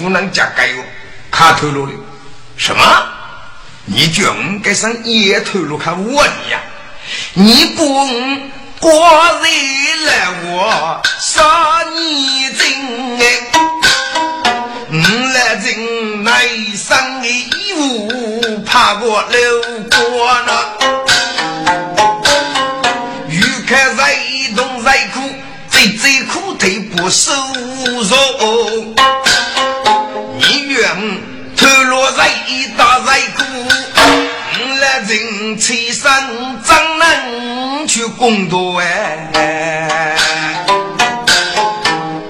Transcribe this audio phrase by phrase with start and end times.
[0.00, 0.82] 你湖南家该我
[1.30, 1.92] 卡透露的
[2.56, 2.82] 什么？
[3.84, 4.34] 你叫我
[4.64, 6.58] 该上爷透露看我你呀？
[7.34, 8.08] 你不？
[8.80, 8.90] 过
[9.42, 12.62] 日来我杀你真
[13.18, 13.22] 哎，
[14.88, 14.96] 我
[15.34, 18.08] 来真来生的衣服
[18.64, 19.28] 怕过路
[19.90, 20.50] 过那，
[23.28, 24.16] 欲看在
[24.56, 25.20] 东在苦，
[25.70, 28.59] 最最苦腿不收肉，
[38.20, 40.14] 工作哎，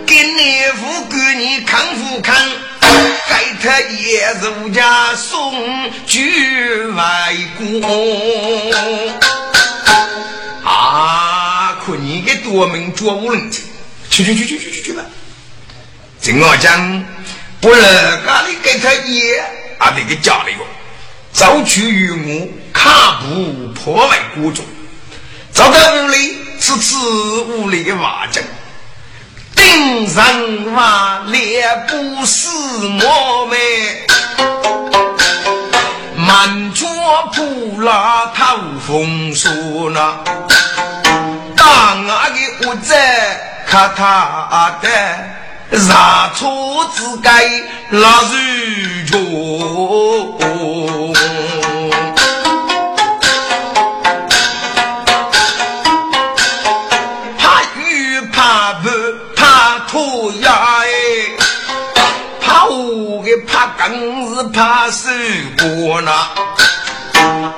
[0.06, 2.48] 给你夫给你看夫看，
[3.28, 7.82] 该他也是我家送去外公
[10.64, 11.76] 啊！
[11.84, 13.64] 看你个多门捉无人去
[14.08, 15.02] 去去去去去去去吧！
[16.22, 17.04] 正我讲，
[17.60, 19.40] 不然家里给他爷
[19.78, 20.64] 啊，那个家里哟，
[21.32, 24.64] 早去与我卡布破坏国中。
[25.60, 28.42] 走到屋里，吃吃屋里瓦匠，
[29.54, 30.24] 顶上
[30.72, 33.58] 瓦裂不是我们，
[36.16, 36.88] 满桌
[37.34, 38.56] 铺拉透
[38.86, 39.52] 风霜
[39.92, 40.20] 呐，
[41.54, 42.94] 大俺的屋子
[43.66, 44.88] 看他的，
[45.78, 47.46] 啥错子该
[47.90, 48.34] 拉住
[49.12, 49.18] 脚。
[63.88, 65.08] 更是怕受
[65.58, 66.12] 过那，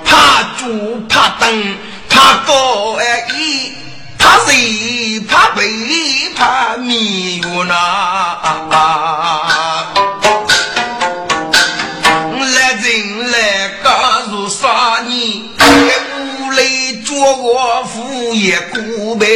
[0.05, 1.77] 怕猪怕灯
[2.09, 3.73] 怕高哎衣，
[4.17, 5.67] 怕水怕背
[6.37, 7.75] 怕迷糊那。
[12.55, 13.91] 来人来告
[14.31, 19.27] 诉啥你，屋里做我副业古呗。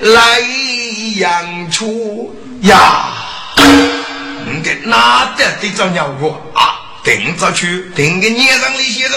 [0.00, 0.40] 来
[1.16, 3.12] 养出呀，
[4.46, 6.76] 你给哪得这张鸟窝啊？
[7.02, 9.16] 顶着去，顶个脸上里写着，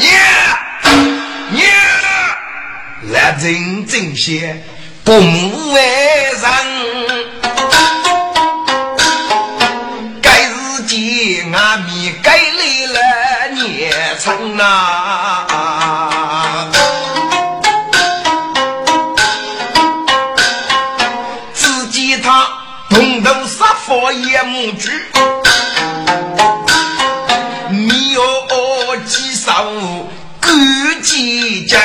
[0.00, 0.10] 耶
[1.52, 1.64] 耶，
[3.10, 4.62] 来真正些
[5.02, 5.12] 不
[5.72, 5.80] 为
[6.32, 6.42] 人，
[10.20, 12.98] 该日间俺米该来了
[13.54, 15.46] 年成啊。
[24.56, 24.88] 佛也母猪，
[27.70, 28.20] 你要
[29.04, 29.52] 几手
[30.40, 30.48] 够
[31.02, 31.78] 几斤？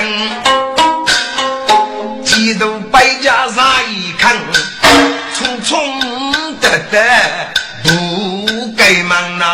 [2.23, 4.37] 几头百家上一看，
[5.35, 5.75] 匆匆
[6.61, 6.97] 得得
[7.83, 9.45] 不该忙呐。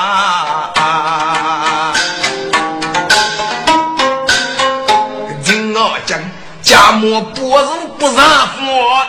[5.43, 6.19] 听我讲，
[6.61, 7.65] 家母不是
[7.97, 9.03] 不让我，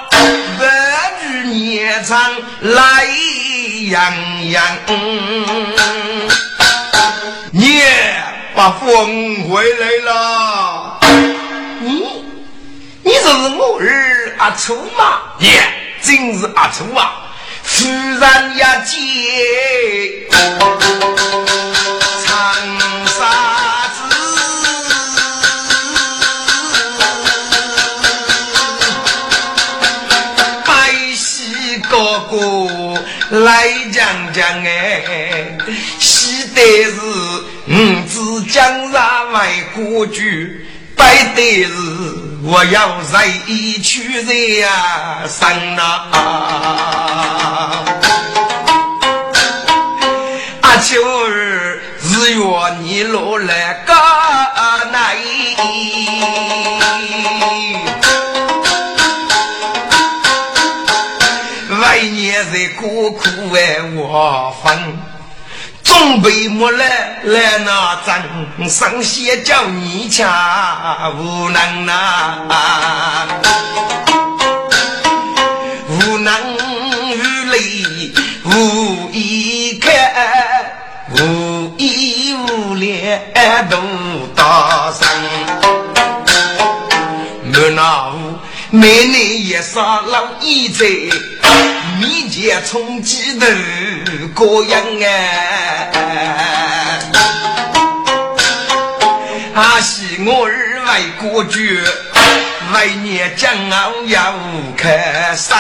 [0.59, 2.19] 白日夜长
[2.63, 3.28] 来。
[3.87, 4.63] 洋洋，
[7.53, 7.81] 你
[8.55, 11.01] 把风回来了。
[11.81, 12.25] 你，
[13.03, 15.21] 你这是我儿阿楚吗？
[15.39, 15.51] 耶，
[16.03, 17.13] 真是阿楚啊！
[17.63, 17.87] 忽
[18.21, 18.99] 然呀，见
[33.31, 35.59] 来讲讲哎，
[35.99, 37.01] 喜的是
[37.67, 37.73] 五
[38.07, 40.23] 子姜茶为国酒，
[40.97, 41.05] 悲
[41.35, 41.71] 的是
[42.43, 43.29] 我要再
[43.83, 44.69] 娶人呀，
[45.29, 45.83] 生啊！
[50.63, 52.45] 阿秋儿，日月
[52.81, 54.79] 你老来干啊？
[62.59, 64.99] 在苦苦为我分，
[65.85, 68.25] 准备莫来来那战，
[68.69, 73.29] 上写叫你家无能呐，
[75.89, 77.23] 无能无
[77.53, 78.13] 泪
[78.43, 79.89] 无依靠，
[81.13, 83.23] 无依无恋
[83.71, 83.77] 都
[84.35, 85.07] 大生。
[87.55, 88.37] 我那屋
[88.71, 90.87] 每年也杀老一在，
[91.99, 93.47] 面前冲几头
[94.35, 95.09] 过样啊！
[99.55, 101.83] 阿西我儿为国绝，
[102.73, 104.35] 为年骄傲要
[104.77, 105.59] 开生。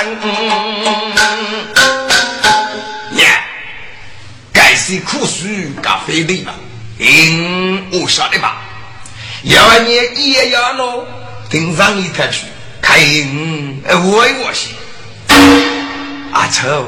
[3.17, 3.44] 呀，
[4.52, 5.49] 该是苦书
[5.82, 6.55] 咖啡的吧？
[7.00, 8.62] 嗯，我晓得吧？
[9.43, 11.05] 要你也要喽。
[11.50, 12.44] 顶上一台去，
[12.81, 12.99] 开
[13.85, 14.69] 我我些。
[16.32, 16.86] 阿丑，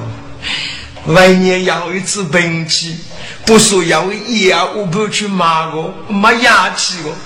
[1.06, 2.96] 万年要一次兵器，
[3.46, 7.16] 不说要烟，我不去骂我，没牙气我，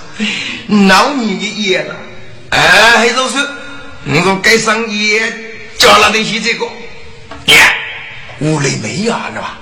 [0.86, 1.96] 闹你的烟了。
[2.50, 2.60] 哎，
[2.96, 3.46] 还是说，
[4.04, 5.32] 你说该上烟，
[5.76, 6.66] 叫那东西这个，
[7.46, 7.56] 耶，
[8.40, 9.58] 屋里没有了吧？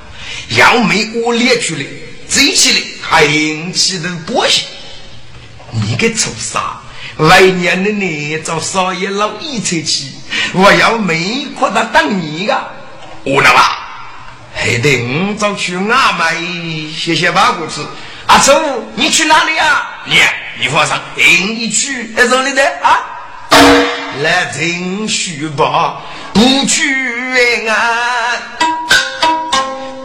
[0.51, 1.85] 要没我列出来，
[2.29, 4.65] 追起来还引起的波心，
[5.71, 6.81] 你给做啥？
[7.19, 10.07] 来年的你找少爷老一出去，
[10.55, 12.55] 我要美国的等你个，
[13.25, 13.79] 我了吧？
[14.55, 16.37] 还得我早去阿买
[16.95, 17.87] 谢谢八股子。
[18.27, 18.55] 阿周，
[18.95, 19.91] 你去哪里啊？
[20.05, 20.21] 你
[20.61, 23.01] 你放心，等你去，那哪里的啊？
[24.23, 26.03] 来听书吧，
[26.35, 27.77] 不去啊。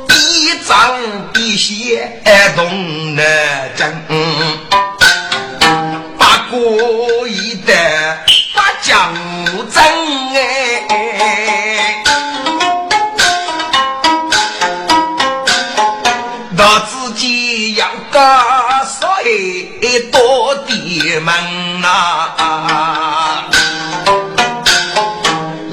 [0.09, 0.97] 一张
[1.35, 2.21] 一写
[2.55, 3.23] 动那
[3.75, 4.01] 真。
[6.49, 8.23] 过一代
[8.55, 9.13] 把江
[9.47, 9.81] 争
[10.35, 12.03] 哎，
[16.57, 18.19] 到自己要个
[18.85, 21.33] 谁多的门
[21.81, 21.87] 呐？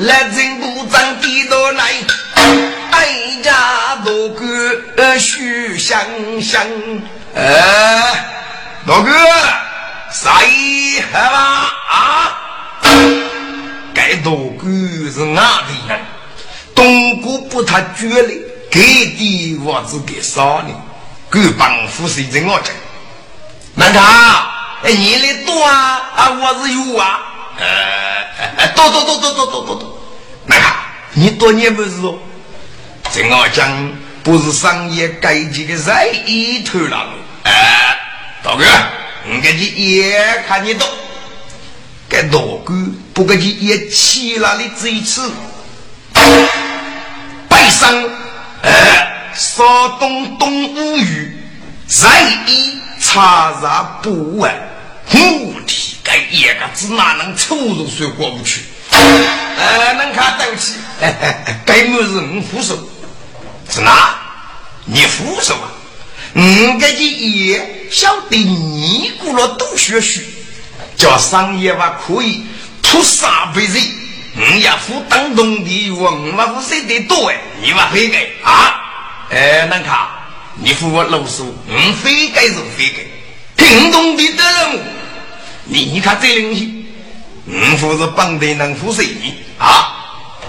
[0.00, 1.82] 来人不长地多来，
[2.92, 5.98] 哎家多个许香
[6.40, 6.64] 香
[7.34, 7.42] 哎，
[8.86, 9.10] 老哥。
[10.12, 12.38] 谁好啊？
[14.06, 14.68] 该多个
[15.10, 15.98] 是哪的人？
[16.74, 18.28] 东姑不他绝了，
[18.70, 18.80] 给
[19.16, 20.66] 的我子给杀了，
[21.30, 22.70] 给帮夫谁在我这？
[23.76, 24.02] 难看，
[24.82, 26.02] 哎，你的多啊？
[26.16, 27.20] 啊，我是有啊。
[27.58, 29.98] 呃，多多多多多多多多。
[30.44, 30.74] 难看，
[31.14, 32.18] 你多年不是说，
[33.10, 33.90] 在我讲
[34.22, 37.08] 不是商业改革的在一头了。
[37.44, 37.98] 哎，
[38.42, 38.64] 大哥。
[39.26, 39.64] 我给你
[39.96, 40.86] 也看你懂，
[42.08, 42.74] 该多个
[43.12, 45.30] 不给你也起了的这一次，
[47.48, 48.08] 背上
[48.62, 49.66] 哎，山
[49.98, 51.36] 东东吴语，
[51.86, 54.54] 再一查查不完，
[55.10, 58.62] 母体该一个字哪能抽入水过不去？
[58.90, 60.74] 呃，能看对不起，
[61.66, 62.78] 该么是我副手，
[63.70, 64.14] 是哪？
[64.84, 65.72] 你副手啊？
[66.34, 66.42] 我
[66.80, 70.22] 这你也晓得，你过了多学学，
[70.96, 72.44] 叫商业话可以
[72.82, 73.82] 出三倍人。
[74.36, 77.36] 你要付当中的文化付谁得多哎？
[77.62, 78.80] 你话非给啊？
[79.30, 80.08] 哎，难看，
[80.56, 83.08] 你付我老数，我非给是非给。
[83.56, 84.84] 平东的的人，
[85.66, 86.84] 你看这东西，
[87.46, 89.06] 我付是本地能付谁
[89.56, 89.94] 啊？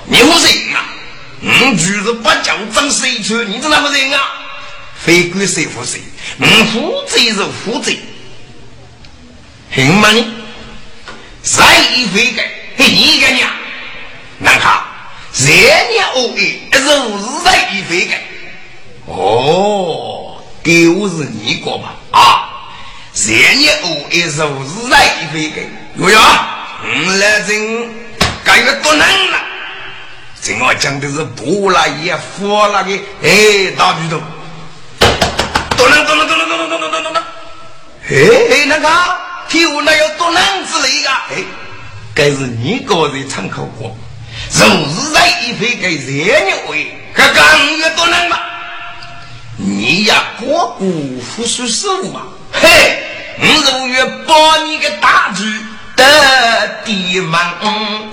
[0.05, 0.85] 你付谁啊？
[1.41, 4.19] 我就是不讲真谁出，你知道不人啊？
[4.99, 5.99] 非归谁负责？
[6.37, 7.91] 你负责是负责，
[9.75, 10.07] 行吗？
[10.09, 10.25] 你
[11.43, 11.61] 谁
[12.13, 12.41] 非给？
[12.77, 13.49] 你个娘！
[14.37, 14.81] 难看，
[15.33, 16.79] 三年五月，一是
[17.43, 18.15] 谁非给？
[19.05, 21.93] 哦，给我是你过吧？
[22.11, 22.49] 啊，
[23.11, 24.47] 三年五月是谁
[25.33, 25.69] 非给？
[25.97, 26.47] 有呀，
[26.81, 27.93] 我来真
[28.45, 29.37] 感觉多难了。
[30.41, 34.21] 这我讲的是不拉也佛那个哎大巨头。
[35.75, 37.21] 多能多能多能多能多能多能多能！
[38.07, 38.87] 哎，那个
[39.49, 41.09] 天下那有多能之类的？
[41.09, 41.43] 哎，
[42.15, 43.95] 这是你个人参考过，
[44.49, 46.73] 如是这一批给热闹。
[46.73, 48.39] 哎，这个你有多能吧？
[49.57, 52.23] 你呀，刮五福算数嘛。
[52.51, 53.03] 嘿，
[53.39, 57.53] 你如月把你的大船得地方。
[57.61, 58.11] 嗯，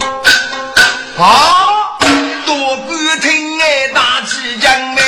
[1.17, 1.99] 好，
[2.47, 3.61] 多半听你
[3.93, 5.03] 大气讲的。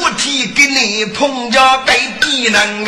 [0.00, 2.84] 我替给你捧下这低能。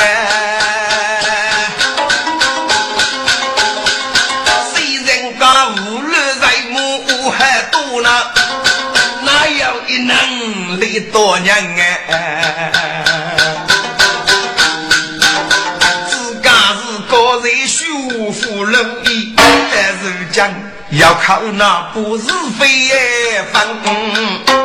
[11.15, 11.55] 多年
[12.09, 12.73] 哎，
[16.11, 17.85] 自家是个人修
[18.33, 20.53] 复容易，但是讲
[20.91, 22.25] 要靠那不是
[22.59, 22.89] 非
[23.53, 24.64] 分。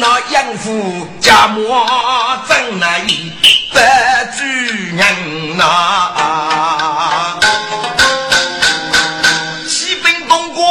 [0.00, 1.68] 那养父家母
[2.46, 3.32] 长来一
[3.74, 7.38] 百句人呐。
[9.66, 10.62] 西北东哥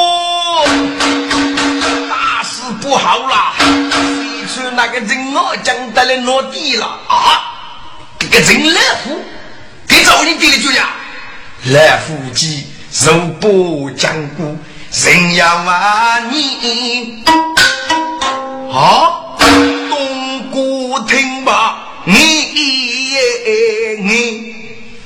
[2.09, 7.51] 大事不好啦你去那个人我讲的来落地了啊
[8.17, 9.19] 这个人来福
[9.87, 10.89] 给找你给你做呀。
[11.65, 12.65] 来福鸡
[13.03, 14.57] 肉不讲故
[15.03, 17.23] 人要万年
[18.73, 19.35] 啊
[19.89, 24.55] 东菇听罢你也你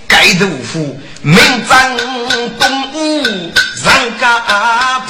[0.07, 1.35] 改杜夫，名
[1.67, 3.51] 张东吴
[3.83, 5.09] 让家坡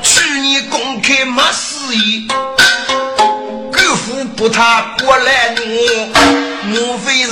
[0.00, 2.28] 去年公开没死意
[3.72, 5.62] 杜甫不他过来我
[6.66, 7.30] 莫非是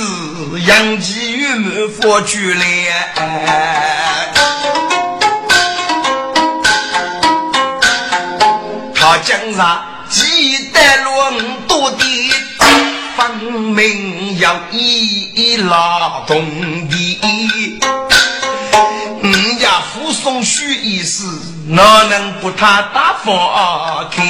[0.67, 2.93] 杨继与与佛珠帘
[9.25, 12.31] 江上几代落，你多的
[13.17, 16.45] 方民要依劳动
[16.87, 17.19] 的。
[19.23, 21.23] 你家富，送许一事
[21.67, 24.21] 哪能不他打发开？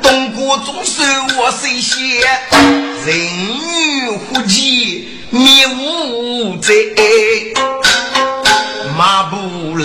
[0.00, 1.06] 东郭总孙
[1.36, 2.26] 我谁写？
[3.04, 6.72] 人与虎敌，灭无灾。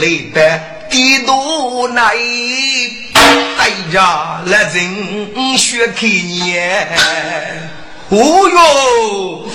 [0.04, 2.14] 来的地多难，
[3.58, 6.86] 代价来人血开年。
[8.10, 8.18] 哦
[8.50, 9.50] 哟，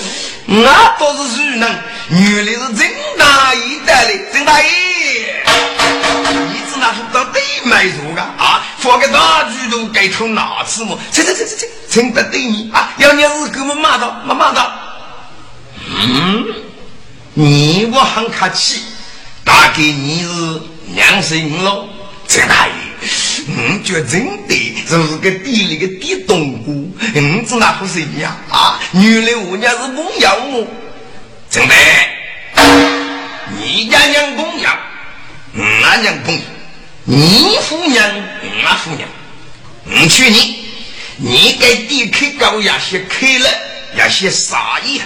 [0.47, 1.69] 那倒是谁能？
[2.09, 4.67] 原来是郑大爷带来，郑大爷，
[6.47, 8.63] 你知道到底买错个啊？
[8.79, 10.97] 放个大猪头该偷哪次么？
[11.11, 12.91] 这这这这这，真得对你啊！
[12.97, 14.73] 要你是给我骂到，骂骂到。
[15.87, 16.45] 嗯，
[17.35, 18.81] 你我很客气，
[19.49, 20.61] 大概你是
[20.93, 21.89] 娘生喽，
[22.27, 22.73] 郑大爷。
[23.47, 28.79] 嗯，觉真的，就是个地里个地冬菇，嗯，子那不是一样啊？
[28.93, 30.67] 原来我家是公羊么？
[31.49, 31.73] 真的，
[33.57, 34.77] 你家娘公羊，
[35.83, 36.39] 俺娘公，
[37.05, 38.05] 你夫娘，
[38.63, 39.09] 俺父娘，
[39.83, 40.63] 你去你，
[41.17, 43.49] 你给地开高压些开了，
[43.97, 45.05] 要些啥意思？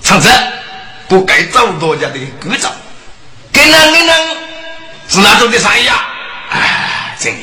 [0.00, 0.28] 长子，
[1.08, 2.72] 不该找多家的歌照，
[3.66, 4.14] 跟那跟那，
[5.08, 6.04] 是哪种的啥呀？
[6.50, 7.42] 哎，真的，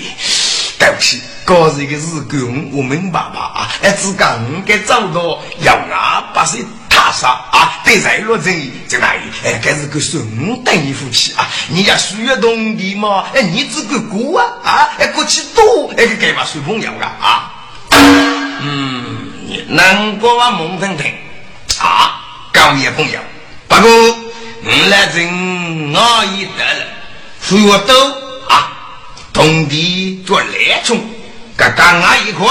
[0.80, 1.22] 对不起。
[1.46, 3.68] 搞这个是跟我明白吧啊！
[3.82, 7.82] 哎，只讲该找到要啊把谁踏杀啊！
[7.84, 9.20] 对在落这这哪里？
[9.44, 11.46] 哎，该是个顺等一夫妻啊！
[11.68, 13.25] 你家属于东地嘛？
[13.36, 14.89] 哎，你只个哥啊啊！
[14.98, 17.51] 哎，过去多哎个该把水朋友啊啊！
[18.62, 19.27] 嗯，
[19.68, 21.06] 难过我蒙腾腾
[21.82, 22.22] 啊！
[22.53, 23.20] 高一朋友，
[23.68, 24.18] 不过
[24.65, 26.86] 你来真我也得了，
[27.41, 28.12] 所以我都
[28.48, 28.72] 啊，
[29.34, 31.03] 东地做来冲。
[31.58, 32.48] 刚刚啊一块，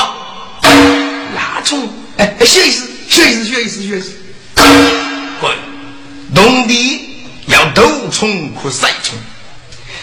[1.35, 1.89] 拉葱，
[2.19, 4.13] 哎哎，学意思，学意思，学意思，学意思。
[5.41, 5.57] 滚！
[6.35, 7.01] 农地
[7.47, 9.19] 要头冲和塞冲，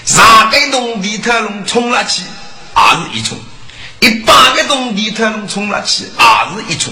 [0.04, 2.24] 三个农地特龙冲了去，
[2.74, 3.38] 二是一冲；
[4.00, 6.92] 一百个农地特龙冲了去，二是一冲。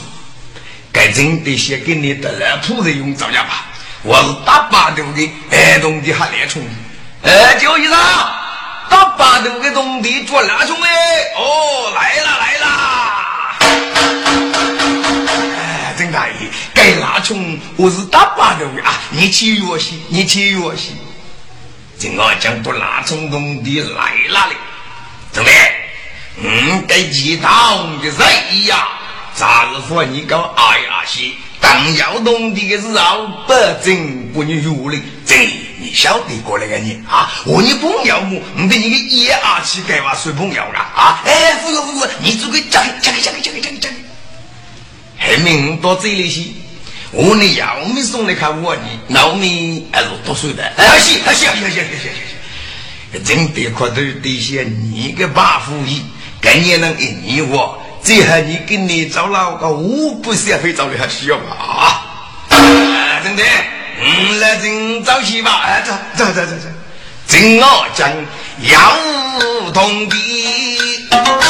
[0.92, 3.66] 该真得先给你的老仆人用造价吧。
[4.08, 6.64] 我是大把头的，哎，农地还来冲，
[7.24, 7.92] 哎，叫一声。
[8.90, 10.90] 大把头的东地做拉冲哎，
[11.36, 12.68] 哦，来了来了！
[15.58, 16.34] 哎，郑大爷，
[16.74, 20.94] 该拉冲我是大把头的啊，你去约些，你去约些。
[22.00, 24.56] 这我讲不拉冲东地来了嘞，
[25.34, 25.50] 怎么？
[26.42, 28.88] 嗯，该几趟的人呀？
[29.36, 31.32] 咋日说你搞哎呀些？
[31.60, 35.50] 当窑洞的个是老不姓不女有力，这
[35.80, 37.30] 你晓得过来个你啊？
[37.46, 41.22] 我你朋友我，我得你个一二七干嘛算朋友了啊？
[41.26, 43.92] 哎，不哥富哥，你这个讲讲讲讲讲讲讲，
[45.18, 46.54] 还没到这里去。
[47.12, 49.34] 我那幺妹送来看我呢，那我
[49.92, 50.64] 还是读书的。
[50.78, 52.12] 哎，行，行，行，行，行，行，行，
[53.14, 56.02] 行，真得靠是兑现你个爸富裕，
[56.40, 57.82] 跟你能一年我。
[58.08, 61.58] 最后你跟你找老个五不社会找你还需要吗？
[61.60, 63.44] 啊，真的，
[64.02, 66.70] 嗯，来真走起吧，哎，走走走走走，
[67.28, 68.10] 真我讲
[68.62, 71.47] 要同的。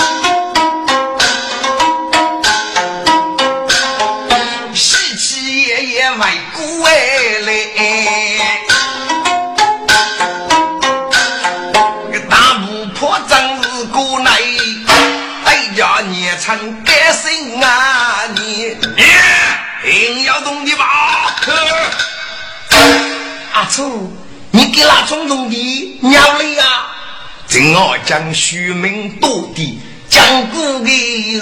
[23.58, 24.14] 阿楚，
[24.52, 26.66] 你给那种种的鸟类啊？
[27.48, 31.42] 正好将虚名多的讲古的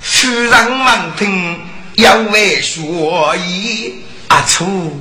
[0.00, 1.60] 世人们听
[1.96, 2.80] 要为学
[3.44, 4.04] 艺。
[4.28, 5.00] 阿楚。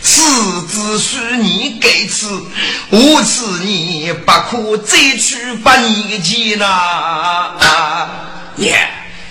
[0.00, 2.42] 此子是你给此，
[2.90, 8.08] 无此你不可再去把你见呐！
[8.54, 8.72] 你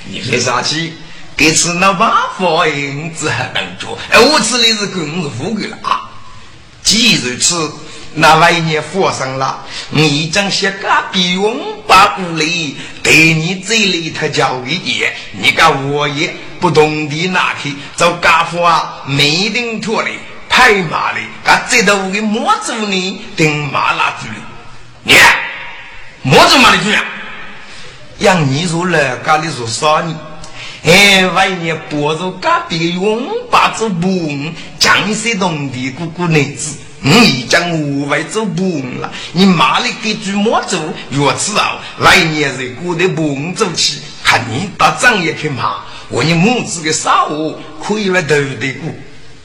[0.04, 0.94] 你别生气，
[1.38, 6.10] 给此那把佛印子还能做，哎，我此里是公是富贵了啊！
[6.82, 7.70] 既如此，
[8.14, 20.18] 那万一佛上了，你将些个比翁把屋里对你嘴里头教一点，你个我也不懂的那天，找家父啊，没定妥嘞。
[20.48, 24.36] 太麻了，俺这头给莫走呢，等麻辣猪了。
[25.04, 25.14] 你
[26.22, 27.04] 莫走麻的猪呀？
[28.20, 30.18] 让你说了，家里说啥呢？
[30.86, 34.08] 哎，外面播着隔壁用把做不，
[34.78, 40.78] 江西东的姑姑女子，你将我外做不了，你妈的给猪莫走，
[41.10, 45.78] 若知道来年是过的不走起，看你把张也去骂，
[46.10, 48.74] 我你母子的傻货可以来头的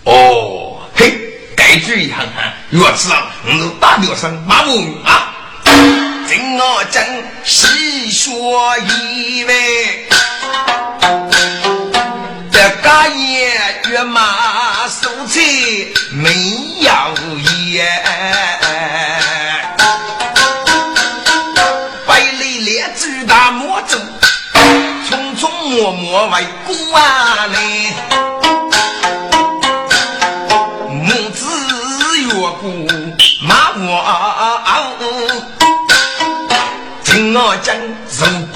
[0.04, 0.82] 过哦。
[0.94, 1.14] 嘿，
[1.56, 5.34] 该句一行行，若知道，我就大表声马武啊！
[6.28, 7.02] 听我讲
[7.44, 10.06] 细说一位，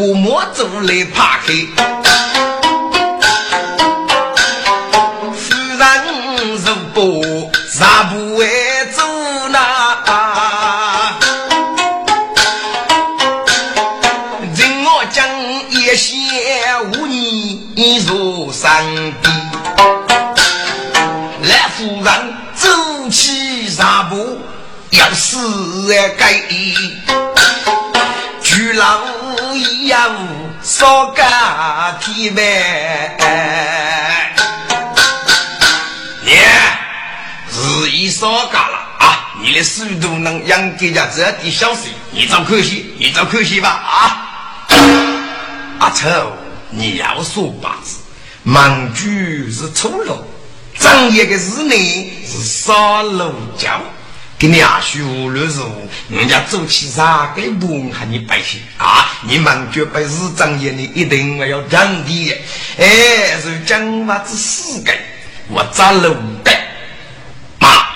[0.05, 1.67] 如不莫走来怕黑，
[5.33, 5.89] 夫人
[6.59, 8.47] 如不啥不会
[8.95, 9.03] 走
[9.49, 9.57] 那？
[14.55, 15.27] 听我讲，
[15.71, 16.13] 一些
[16.93, 18.85] 无你如山
[19.23, 19.31] 地，
[21.45, 22.69] 来夫人走
[23.09, 24.39] 起啥步？
[24.91, 25.89] 要死
[26.19, 26.43] 该
[28.43, 29.01] 巨老
[29.95, 30.13] 一样
[30.61, 33.17] 少干体面。
[36.21, 36.33] 你
[37.53, 39.31] 日一少干了啊！
[39.41, 44.75] 你的速度能养给家这点小事，你找可惜，你找可惜吧啊！
[45.79, 46.09] 阿丑，
[46.71, 47.99] 你要说八字，
[48.45, 50.27] 盲举是错了，
[50.77, 52.73] 正业的事呢是杀
[53.05, 53.81] 戮教。
[54.45, 55.59] 给你啊，虚无乱事，
[56.11, 59.11] 人家走起啥个不喊你百姓啊！
[59.27, 62.37] 你们绝不是张爷，你一定要讲的。
[62.77, 64.93] 哎，是讲话子四个，
[65.49, 66.51] 我扎了五个。
[67.59, 67.87] 妈，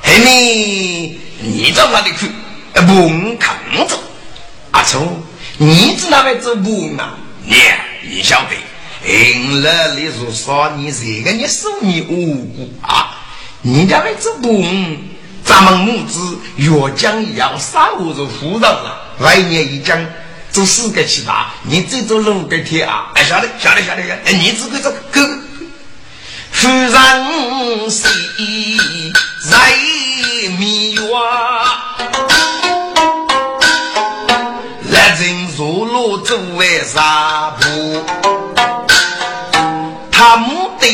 [0.00, 2.28] 嘿你，你到哪里去？
[2.74, 3.56] 不看
[3.88, 3.98] 着。
[4.70, 5.20] 阿聪，
[5.56, 7.18] 你在哪边走不啊？
[7.44, 7.56] 你，
[8.08, 8.54] 你晓得？
[9.04, 13.16] 因了你说说，你这个你手你无辜啊？
[13.62, 14.64] 你家位走不？
[15.48, 19.98] 咱们母子越讲要杀我就胡闹了，来年一讲
[20.52, 23.06] 做四个七八，你这做六个天啊！
[23.14, 24.14] 哎，晓得晓得晓得呀！
[24.26, 25.26] 哎，你只管做哥，
[26.52, 28.02] 夫人是
[29.48, 29.74] 在
[30.58, 31.00] 蜜月，
[34.90, 38.04] 来人入罗做为啥不？
[40.12, 40.86] 他母的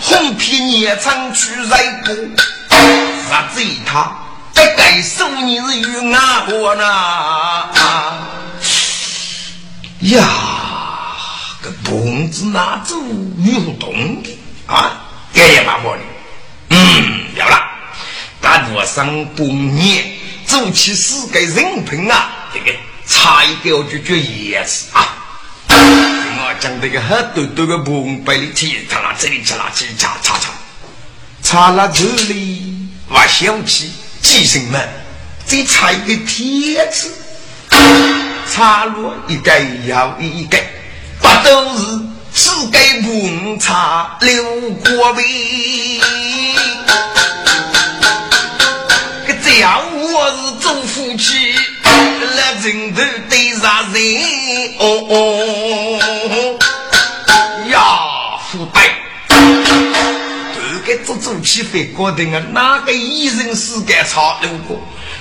[0.00, 2.14] 红皮年长去来过。
[3.58, 4.16] 啥子他？
[4.54, 6.84] 这该收你是与俺过呢？
[10.00, 10.24] 呀，
[11.60, 12.96] 个东子拿走
[13.38, 14.92] 运动的啊？
[15.34, 16.02] 这也蛮好的。
[16.70, 17.60] 嗯，有了。
[18.40, 20.04] 大我上半年
[20.46, 22.72] 做起四个人品啊，这个
[23.06, 25.04] 差一点就觉也是啊。
[25.68, 30.50] 我讲这个很多多个澎湃的天，擦啦这里擦啦这里擦擦擦，
[31.42, 32.77] 擦啦这里。
[33.10, 33.90] 我想起
[34.20, 34.86] 几生们，
[35.46, 37.10] 这差一个帖子，
[38.52, 40.58] 插入一个又一个，
[41.18, 41.84] 不都是
[42.34, 44.44] 只给文茶留
[44.84, 45.24] 过味？
[49.42, 51.54] 这样我是做夫妻，
[52.36, 54.02] 来人头对上人。
[54.78, 55.97] 哦哦，
[60.88, 64.80] 都给做做起飞过的啊，哪个一人世界差六个？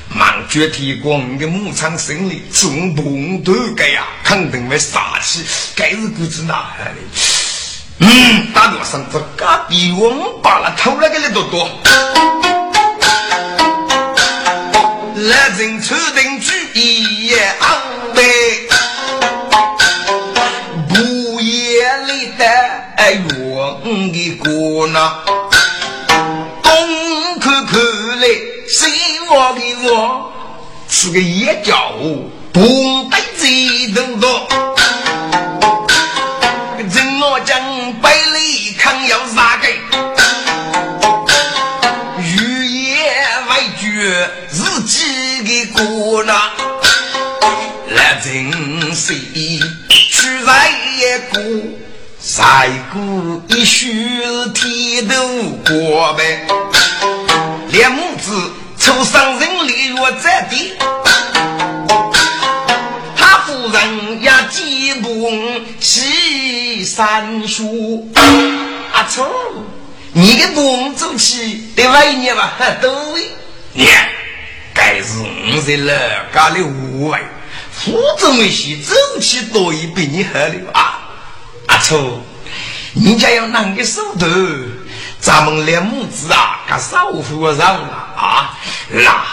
[0.09, 5.43] 忙绝天光的牧场胜利，从碰头个呀，肯定会杀气，
[5.75, 6.95] 该是股子哪来的？
[7.99, 11.69] 嗯，大多上这隔壁我们把那偷了个来多多。
[15.15, 17.81] 来人出定举一昂
[18.15, 18.69] 背，
[20.87, 22.45] 不夜里的
[22.95, 25.11] 哎哟，的过呢，
[29.27, 29.61] 西望的
[29.91, 30.31] 望，
[30.87, 34.47] 是个野家伙，不带最多多。
[36.77, 37.59] 人我讲
[38.01, 39.67] 百里看要啥个？
[44.49, 46.33] 自己的姑娘，
[47.89, 49.13] 来真是
[49.89, 51.41] 去来也过，
[52.21, 53.87] 再过一宿
[54.53, 55.15] 天都
[55.65, 56.47] 过呗。
[57.69, 58.53] 两母子
[58.97, 60.73] 凑上人力若在地，
[63.15, 65.31] 他夫人也几步
[65.79, 68.11] 西山树。
[68.91, 69.29] 阿丑，
[70.13, 72.53] 你的步走起得晚一点吧？
[72.81, 72.89] 对，
[73.73, 73.87] 你。
[74.73, 75.93] 该是我在老
[76.33, 77.21] 家的屋外，
[77.71, 81.11] 负责没些走起多一比你好了啊！
[81.67, 82.23] 阿丑，
[82.95, 84.25] 人家要拿个手头，
[85.19, 88.57] 咱们两母子啊，可少服上了啊！
[88.89, 89.23] 那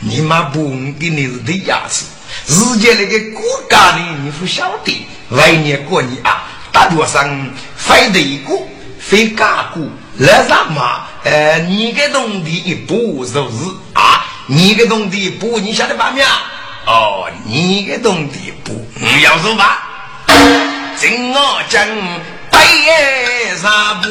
[0.00, 0.68] 你妈不
[0.98, 2.04] 给你是的牙齿，
[2.46, 8.66] 人家那个国家的你不晓得，外年过年啊，大多上非得过，
[8.98, 9.82] 非干过，
[10.14, 11.06] 那啥嘛？
[11.24, 13.56] 呃，你给农地一步就是
[13.92, 14.24] 啊。
[14.48, 16.12] 你个种地不，你晓得吧？
[16.12, 16.24] 面
[16.86, 19.82] 哦，你个种地不，你要说吧，
[21.00, 21.84] 真我讲
[22.56, 24.08] 白啥不？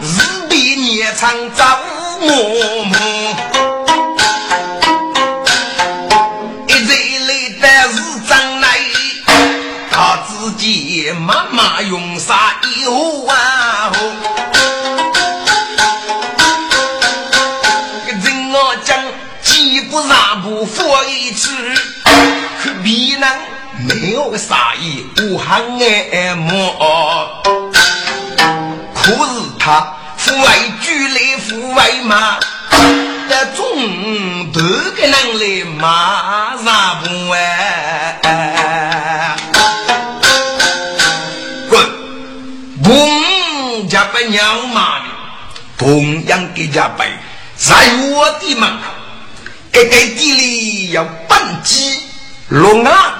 [0.00, 1.78] 日比年长早
[2.20, 2.26] 暮
[2.84, 2.94] 暮，
[6.66, 6.88] 一日
[7.26, 8.66] 累得日长来，
[9.90, 13.43] 他自己妈妈用啥油啊？
[23.86, 26.72] 没有个杀意，无憾爱慕。
[28.94, 29.18] 可是
[29.58, 32.38] 他父爱举来父爱骂，
[33.28, 33.62] 那总
[34.52, 39.36] 得个能来骂啥不哎？
[41.68, 41.78] 滚！
[42.82, 45.04] 公家被娘骂的，
[45.76, 47.04] 同样给家背，
[47.56, 47.74] 在
[48.12, 48.76] 我的门口。
[49.70, 52.00] 这个地里要本鸡、
[52.48, 53.18] 龙啊、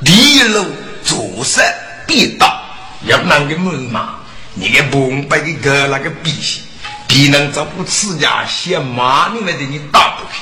[0.00, 0.66] 牛，地路
[1.04, 1.60] 做事
[2.06, 2.62] 必到，
[3.06, 4.16] 要那个门嘛，
[4.54, 6.62] 你个崩败的个那个鼻息，
[7.06, 10.38] 必能找不吃家先骂你们的你打不开。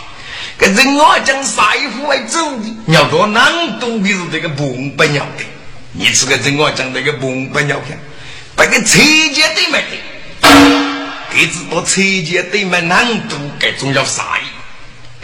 [0.57, 5.45] 这人我讲啥衣服为走的，要多难懂的是这个崩败鸟的，
[5.93, 7.97] 你是个人我讲这个崩败鸟的，
[8.55, 8.99] 把个车
[9.33, 9.97] 间对门的，
[11.33, 14.43] 给子多车间对门难度，该重要啥意？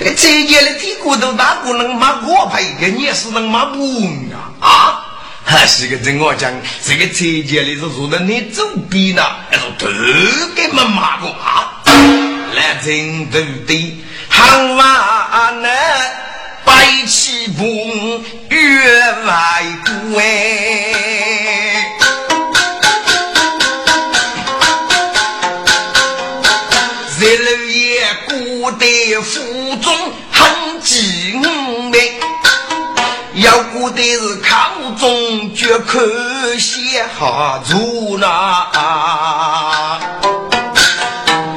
[0.01, 4.01] 这个车间的屁股都大不能骂我牌，个你是能骂不
[4.33, 4.49] 啊？
[4.59, 5.05] 啊，
[5.45, 6.51] 还 是个真我讲，
[6.83, 9.87] 这个车间里是坐在你左边呢，还是头
[10.57, 11.83] 给没骂过啊？
[12.55, 15.69] 来成都的喊话呢，
[16.65, 16.73] 白
[17.07, 20.19] 起步越外国
[34.03, 34.57] 你是考
[34.99, 36.01] 中绝口
[36.59, 38.67] 写下住那，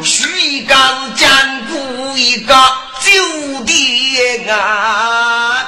[0.03, 1.29] 许一个是坚
[1.67, 2.53] 固一个
[2.99, 5.65] 酒店啊，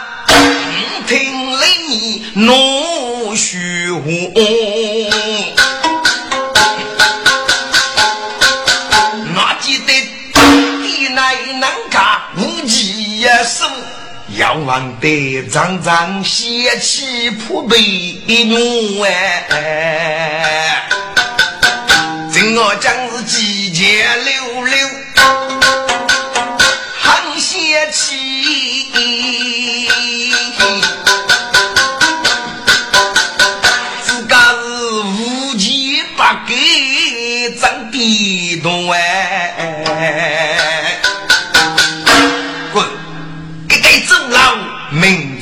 [1.08, 4.34] 听了你怒须红。
[14.38, 20.90] 遥望的张张血气扑鼻浓哎，
[22.34, 24.88] 正个将是急急溜溜，
[27.00, 28.90] 很血气，
[34.04, 34.36] 自个
[37.56, 40.35] 是的哎。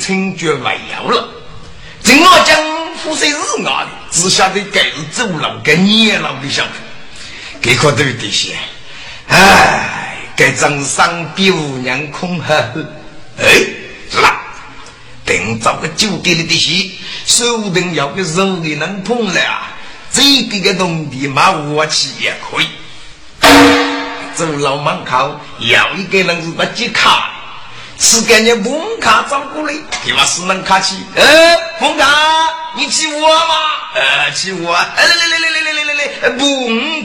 [0.04, 0.48] 血气。
[0.48, 1.30] 了。
[2.04, 2.60] 正我讲
[2.98, 6.74] 富谁是哪里，只晓得该是走廊跟年老的相处，
[7.62, 8.58] 给可都有点些。
[9.30, 12.54] 哎，该张三比五娘空哈。
[13.40, 13.48] 哎，
[14.12, 14.42] 是啦，
[15.26, 16.92] 等找个酒店的这些，
[17.26, 19.62] 手等要个肉给能碰了，
[20.12, 22.68] 这个个农地嘛，我去也可以。
[24.36, 27.32] 走老门口要一个人是把几卡，
[28.00, 30.96] 是给你门卡照顾嘞，给我是能卡起。
[31.16, 31.24] 呃，
[31.80, 32.06] 门卡，
[32.76, 33.56] 你骑我吗？
[33.96, 34.74] 呃，骑我。
[34.74, 36.46] 来来来来来来来来来，不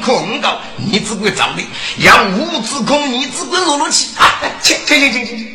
[0.00, 1.62] 空搞，你只管找的，
[1.98, 4.06] 要无子空，你只管落落去。
[4.16, 5.54] 啊，去去去去去。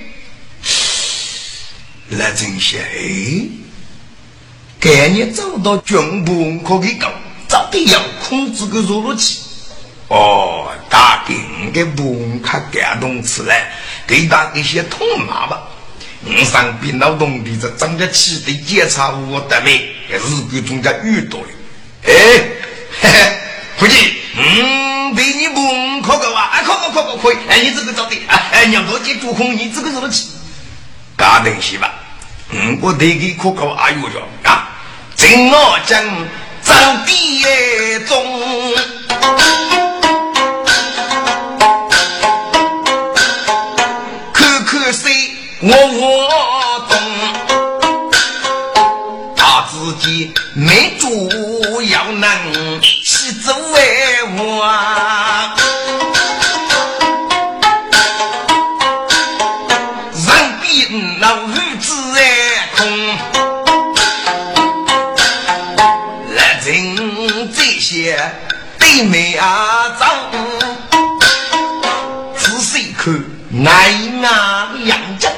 [2.10, 3.48] 来真些，哎，
[4.80, 7.12] 给你找到全部可以搞，
[7.50, 9.38] 找的要控制个落落去。
[10.14, 13.74] 哦，打给你的文卡感动起来，
[14.06, 15.64] 给打一些痛骂吧。
[16.20, 20.20] 你上边劳动的这张家起的检查我的没，日
[20.52, 21.48] 鬼中间遇到了。
[22.06, 22.14] 哎，
[23.02, 23.38] 嘿嘿，
[23.78, 26.62] 伙计，嗯，对你文可够啊？
[26.64, 27.38] 可可可可可以。
[27.50, 30.28] 哎，你这个找的，哎，娘多姐主控，你这个怎么起？
[31.18, 31.92] 嘎东西吧？
[32.52, 34.70] 嗯，我对给可够哎呦哟啊！
[35.16, 36.04] 正我讲
[36.64, 36.74] 找
[37.04, 37.44] 地
[38.06, 38.76] 中。
[54.46, 54.70] 我。
[60.14, 60.28] 人
[60.62, 60.88] 比
[61.20, 62.18] 那汉子还
[62.76, 62.82] 空，
[66.36, 66.72] 来人
[67.54, 68.20] 这些
[68.78, 70.06] 对美啊走，
[72.38, 73.14] 仔细看
[73.50, 74.28] 奶奶
[74.86, 75.32] 养着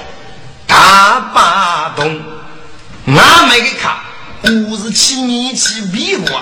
[0.65, 2.21] 大把洞，
[3.07, 3.95] 俺们的看，
[4.69, 6.41] 我是去年去比过。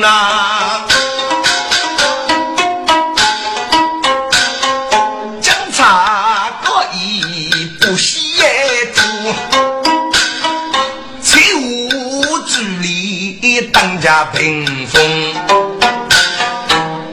[0.00, 0.86] 那，
[5.42, 9.02] 正差个一不喜也足，
[11.60, 12.62] 无主
[13.74, 15.34] 当家平风。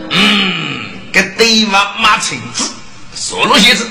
[0.10, 2.72] 嗯，给对方买亲子、
[3.14, 3.86] 塑料鞋子，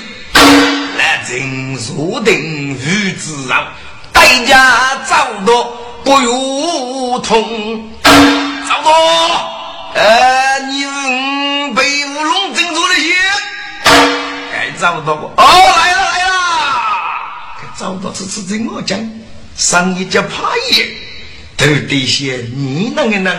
[0.97, 3.67] 来，人坐定，与子上，
[4.11, 5.71] 代家遭到
[6.03, 7.91] 不如同。
[8.67, 8.91] 找多，
[9.95, 10.89] 呃，你是
[11.75, 13.15] 北乌龙镇住那些，
[14.53, 15.27] 该找到不？
[15.41, 16.35] 哦，来了来了，
[17.63, 18.99] 该找到这次怎么讲？
[19.57, 20.89] 上一家怕也。
[21.57, 23.33] 都得些，你那个呢？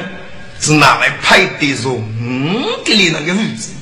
[0.59, 3.73] 是拿来派的说，嗯，给你那个日子，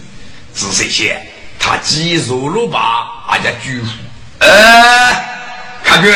[0.54, 1.22] 是这些，
[1.60, 3.24] 他记住了吧？
[3.30, 3.88] 俺家居户，
[4.40, 4.50] 呃，
[5.84, 6.12] 看哥，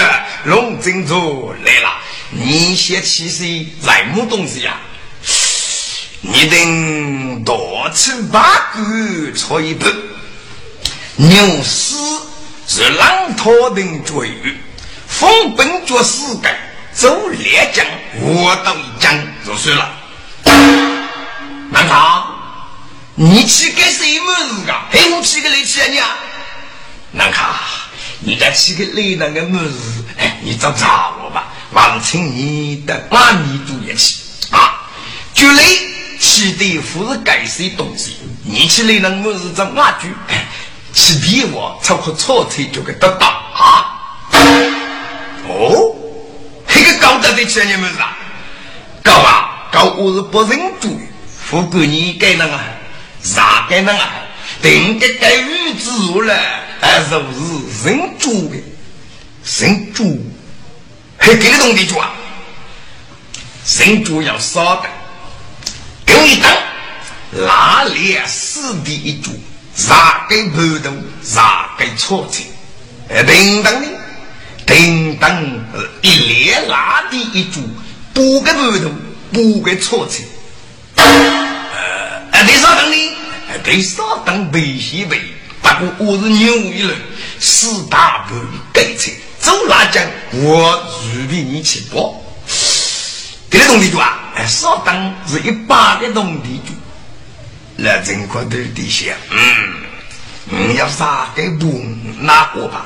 [0.46, 1.90] 龙珍珠来了，
[2.32, 4.74] 你先去些什么东西呀？
[4.74, 4.89] 你
[6.22, 9.94] 你等多吃八谷搓一盆，
[11.16, 11.96] 牛屎
[12.68, 14.26] 是狼驼等作，
[15.08, 16.50] 风本作四个，
[16.94, 17.86] 走两江，
[18.20, 19.90] 我到一江入算了。
[21.72, 22.26] 南朝，
[23.16, 24.88] 你去干什么事啊？
[24.92, 26.18] 陪，我去个来去啊你啊！
[27.12, 27.62] 南卡，
[28.20, 30.04] 你再去个累那个么子？
[30.18, 34.16] 哎，你找找我吧，望是你的阿弥陀也去
[34.52, 34.82] 啊，
[35.34, 35.64] 就来。
[36.40, 38.16] 去的不是该谁东西？
[38.46, 40.08] 你去雷那么子找俺去？
[40.94, 44.00] 去比我超可错车就给得到啊！
[45.50, 45.96] 哦。
[47.02, 48.18] 高德的钱你们是啊？
[49.04, 51.00] 高啊，高我是不认主，
[51.50, 52.58] 不管你该那个
[53.22, 54.00] 啥该那个，
[54.62, 55.90] 定个该日子
[56.22, 56.36] 了，
[56.80, 57.16] 还是
[57.84, 58.58] 认主的，
[59.60, 60.22] 认主
[61.18, 62.12] 还给你东西做啊？
[63.78, 64.90] 认主要少的，
[66.10, 66.50] 用一刀，
[67.46, 69.32] 拉链死地一柱，
[69.76, 69.96] 三
[70.28, 70.92] 个馒头，
[71.22, 71.44] 三
[71.78, 72.44] 个炒菜，
[73.26, 73.88] 叮当的，
[74.66, 75.44] 叮当
[76.02, 77.62] 一列拉地一柱，
[78.14, 78.90] 八个馒头，
[79.32, 80.24] 八个炒菜，
[82.32, 83.16] 哎，对少呢？
[83.52, 85.20] 呃第三档背西北，
[85.62, 86.96] 不过我是牛一人，
[87.40, 88.36] 四大步
[88.72, 92.20] 改菜，走辣将我随便你去包，
[93.50, 94.29] 第二种地主啊！
[94.46, 96.74] 少等是一百个东地主，
[97.76, 101.84] 那真块都得想，嗯，你要啥给不
[102.20, 102.86] 拿过吧？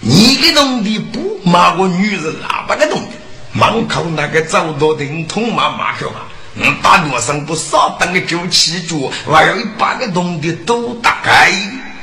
[0.00, 3.08] 你个农地不骂我女人喇叭个东西，
[3.52, 6.26] 门口那个走道顶通骂骂去吧。
[6.54, 11.50] 嗯，大路上不少当个九七脚，还有一把个农地都打开。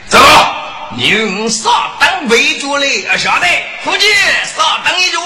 [0.09, 0.19] 走，
[0.97, 3.05] 用啥当围住嘞？
[3.07, 3.47] 啊，晓得，
[3.83, 4.07] 夫妻
[4.55, 5.19] 啥当一脚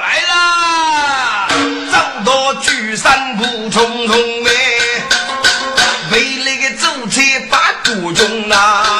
[0.00, 1.48] 来啦？
[1.92, 4.50] 走到巨山不匆匆哎，
[6.10, 8.93] 为那个走车把途中啊。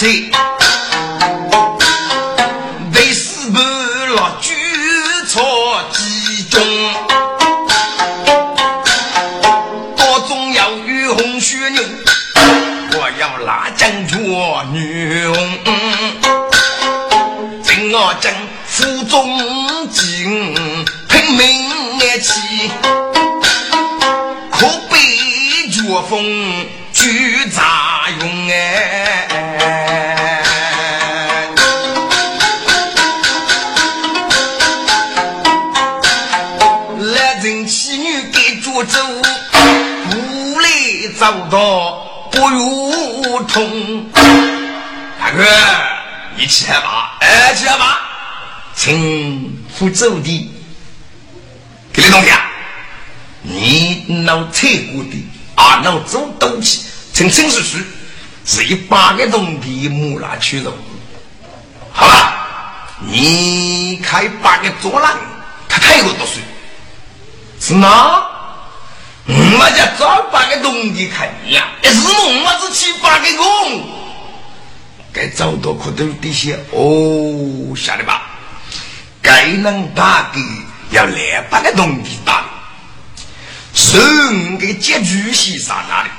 [0.00, 0.39] 错
[49.90, 50.50] 走的，
[51.92, 52.50] 给你东西啊，
[53.42, 55.26] 你闹车过的。
[55.56, 57.84] 啊，能走东西，称称是是，
[58.46, 60.72] 是一八个冬地木拉去肉。
[61.92, 62.32] 好了，
[63.00, 65.18] 你开八个左廊，
[65.68, 66.40] 他太过多水。
[67.60, 68.26] 是哪？
[69.26, 73.86] 我家早八个冬地看呀，一是梦我只七八个工，
[75.12, 78.29] 该找到可头底下哦，晓得吧？
[79.22, 80.40] 该能打的
[80.90, 82.44] 要两百个冬地打。
[83.72, 83.98] 是
[84.58, 86.10] 给结局是啥那里？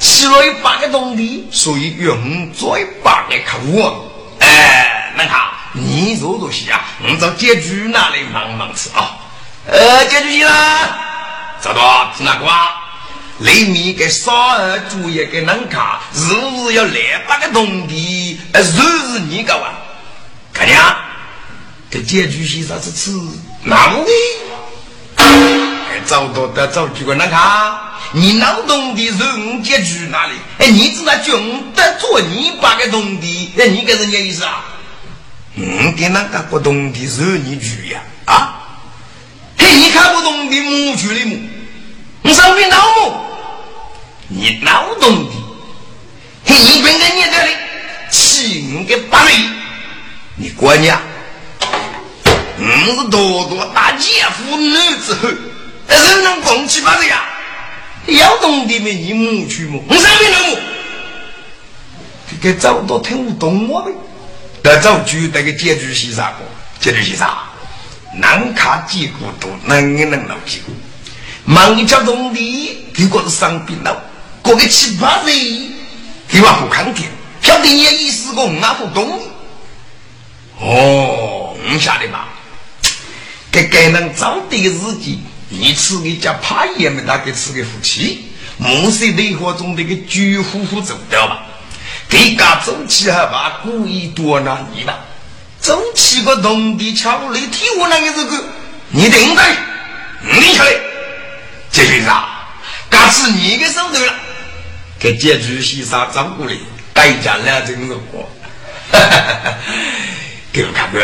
[0.00, 4.10] 起了一百个东地，所以用最八个客户。
[4.40, 5.40] 哎，那看
[5.72, 9.16] 你做做戏啊，我找结局那里忙忙吃啊。
[9.66, 10.56] 呃，结局先生，
[11.62, 12.68] 找到是哪个啊？
[13.38, 18.38] 里面给少儿主业给能看，是不是要两百个东地？
[18.52, 19.72] 呃，是不是你搞啊？
[20.52, 20.98] 看见啊？
[21.94, 23.12] 这结局先生是吃
[23.62, 24.10] 哪的？
[26.04, 27.72] 找到的找几个人看，
[28.10, 30.32] 你脑洞的人结局哪里？
[30.58, 34.64] 哎，你知道穷得做你八个洞的，哎，你个人家意思啊？
[35.54, 38.00] 嗯，给那个不懂的是你局呀？
[38.24, 38.60] 啊？
[39.56, 41.38] 嘿，你看不懂的母局的母，
[42.22, 43.12] 你上边脑母，
[44.26, 45.30] 你脑洞的，
[46.46, 47.52] 嘿，你跟着你这里
[48.10, 49.30] 七个八类，
[50.34, 50.98] 你过年，
[52.64, 54.72] 嗯，是多多大姐夫女
[55.04, 55.28] 之后。
[55.86, 57.22] 人人共起把子呀，
[58.06, 59.82] 要懂的没你母去么？
[59.86, 60.58] 我上面人母，
[62.30, 63.92] 这个早都听不懂我的。
[64.62, 66.38] 得早就那个解决是啥个？
[66.80, 67.40] 解决是啥？
[68.14, 70.64] 难看几个都能能老几个。
[71.44, 74.02] 忙一条农地，结果是伤病了。
[74.40, 75.34] 过个七八岁，
[76.28, 77.10] 给我不看天，
[77.42, 79.20] 晓得你意思个，我不懂。
[80.60, 82.28] 哦，你晓得吧？
[83.54, 84.98] 给该能早的日子。
[85.48, 88.26] 你吃一家怕爷们，大概吃个夫妻，
[88.58, 91.42] 木色雷火中那个巨呼呼走掉吧？
[92.08, 94.98] 给家走起还把故意多拿你吧？
[95.60, 98.44] 走起个农地桥里替我那个这个，
[98.88, 99.56] 你等待，
[100.22, 100.70] 你晓得？
[101.70, 102.48] 这就是啊，
[102.90, 104.12] 嘎是你的手头了，
[104.98, 106.52] 给结局西沙照顾的，
[106.92, 108.28] 代价两真是我，
[108.90, 109.54] 哈哈哈哈！
[110.52, 111.00] 给我看个，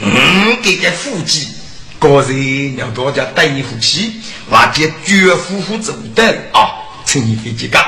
[0.00, 1.48] 嗯，给个腹肌。
[1.98, 4.20] 个人要多加带一夫妻，
[4.50, 6.22] 或者绝夫妇走的
[6.52, 6.68] 啊，
[7.06, 7.82] 乘一飞机干。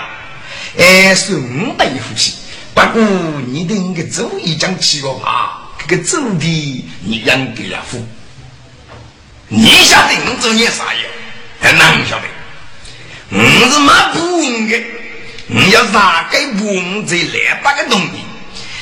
[0.78, 2.32] 哎，是五带一夫妻，
[2.72, 3.02] 不过
[3.46, 8.02] 你等个走一张七个吧，这个走的你养给了夫。
[9.48, 11.02] 你晓得我做你啥样？
[11.60, 12.24] 还哪晓得？
[13.30, 14.84] 我是没不问的，
[15.48, 18.25] 你要哪个不问这两百个东西？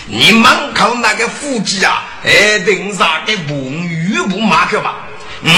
[0.06, 4.96] 你门口那个夫妻啊，哎，等啥个不问玉不马克吧？
[5.42, 5.50] 嗯，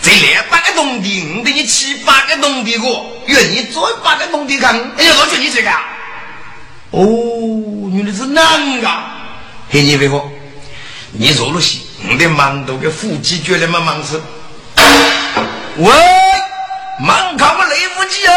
[0.00, 5.70] 这两百个农地，我给你七八个农地过，愿意做八个农地看，哎呀，我劝你这个。
[6.90, 8.88] 哦，原来是男个，
[9.70, 10.30] 嘿，你别说，
[11.12, 14.22] 你做了戏，我的馒头给腹肌绝对没忙死。
[15.76, 15.92] 喂，
[17.00, 18.32] 忙看我内腹肌啊！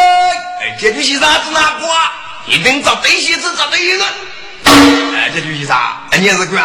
[0.62, 1.88] 哎，这句先生子哪个？
[2.48, 4.06] 一定找对些子找对些人。
[5.16, 5.76] 哎，这句先生，
[6.12, 6.60] 哎，你是个？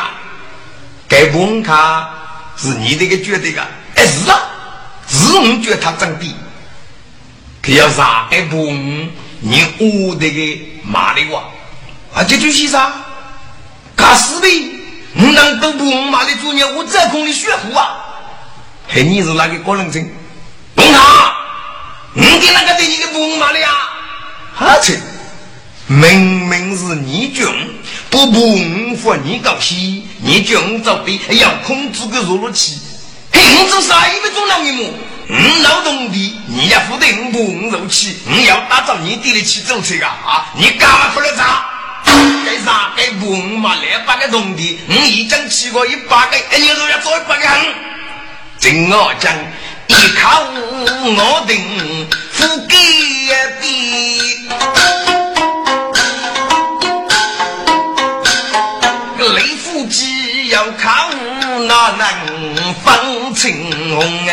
[1.09, 2.09] 该问他
[2.57, 3.61] 是你这个觉得个？
[3.96, 4.40] 哎，是啊，
[5.09, 6.34] 是我觉得他长得。
[7.62, 8.26] 可要啥？
[8.30, 11.44] 该问你我这个骂的话
[12.14, 12.24] 啊？
[12.24, 12.92] 这句先生，
[13.96, 14.48] 干死的，
[15.16, 17.96] 我能都不骂的主人，我这空的血户啊！
[18.88, 20.12] 嘿，你是哪个高人精？
[20.76, 21.34] 问他，
[22.12, 23.68] 你给那个对你个不骂的呀？
[24.57, 24.98] 哈切！
[25.87, 27.47] 明明是你军，
[28.09, 28.57] 不不
[28.97, 32.78] 服你高兴，你军走的要控制个弱弱气，
[33.30, 34.91] 嘿，你这啥一个中老人么？
[35.28, 40.47] 嗯，劳动的你要负责不肉气，你要打造你地的起走车啊！
[40.57, 41.66] 你干嘛出来砸？
[42.47, 43.74] 该啥该不嘛？
[43.82, 47.74] 两百个农地，你已经起过一百个，哎，你都要做一百个行。
[48.59, 49.30] 真我讲，
[49.89, 52.76] 一靠我定富给
[53.61, 55.03] 的。
[62.83, 64.33] 风青红啊！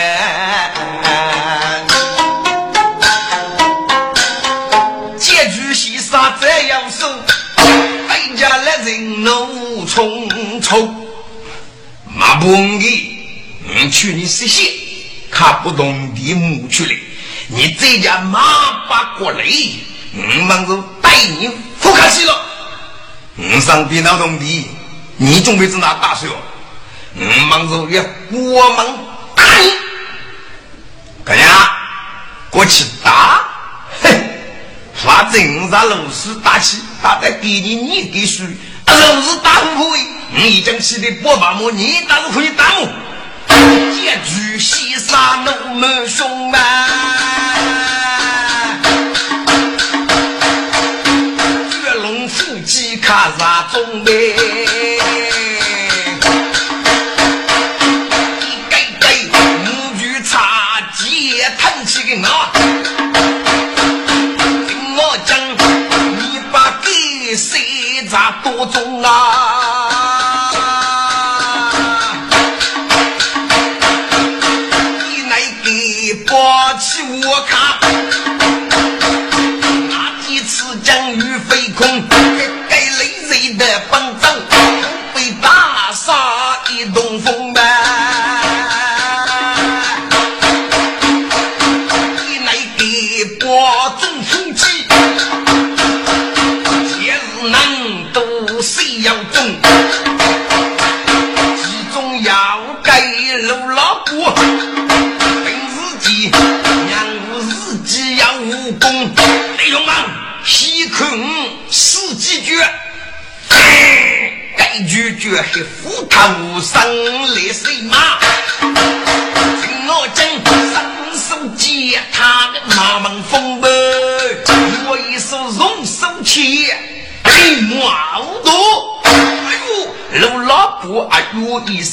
[5.18, 7.10] 结局西沙这样说，
[8.08, 11.08] 大家来人怒冲冲。
[12.14, 13.20] 马不你，
[13.76, 14.66] 你去你实现，
[15.30, 16.92] 看不懂的母去了。
[17.48, 19.46] 你这家马把过来，
[20.14, 22.46] 我们就带你不客气了。
[23.38, 24.70] 我上边劳动的。
[25.18, 26.34] 你准备在哪打水哦？
[27.16, 28.86] 嗯，忙着要我们
[29.36, 29.72] 打你，
[31.26, 31.78] 干呀？
[32.50, 33.46] 过去打，
[34.02, 34.10] 哼！
[34.94, 38.44] 反正让老师打起，打得给你你给输，
[38.86, 40.00] 老师打不会，
[40.36, 42.88] 你已经气得不把我，你打是可以打我。
[43.94, 46.60] 结局西沙怒目凶嘛，
[51.70, 54.36] 绝龙腹肌卡啥中呗？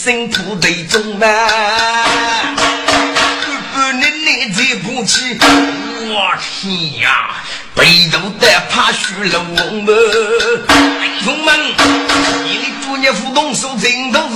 [0.09, 1.27] 呦，一身土堆中嘛，
[3.75, 5.39] 不能你再不起，
[6.09, 7.37] 我天呀，
[7.75, 9.87] 背头的怕虚了我们，
[10.99, 11.55] 弟兄们，
[12.45, 14.28] 你的主业互动手真都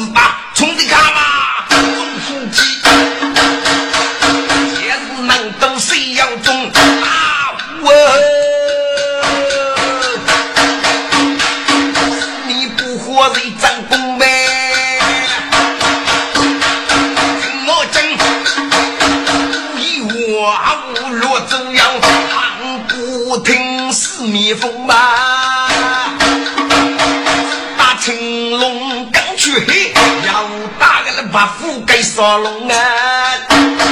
[32.23, 32.75] 斧盖杀龙啊！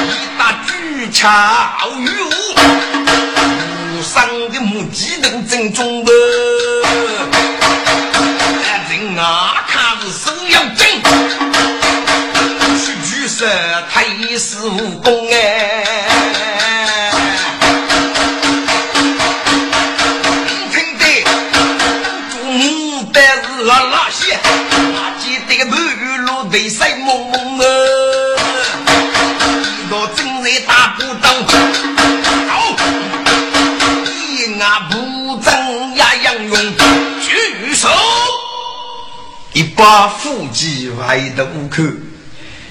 [0.07, 1.21] 一打巨枪
[1.99, 6.13] 鱼武，上的母鸡等正中的，
[8.89, 11.03] 人啊看是手要紧，
[12.79, 13.45] 去举手
[13.93, 14.05] 太
[14.39, 15.90] 师武功哎。
[41.11, 41.85] 抬头看，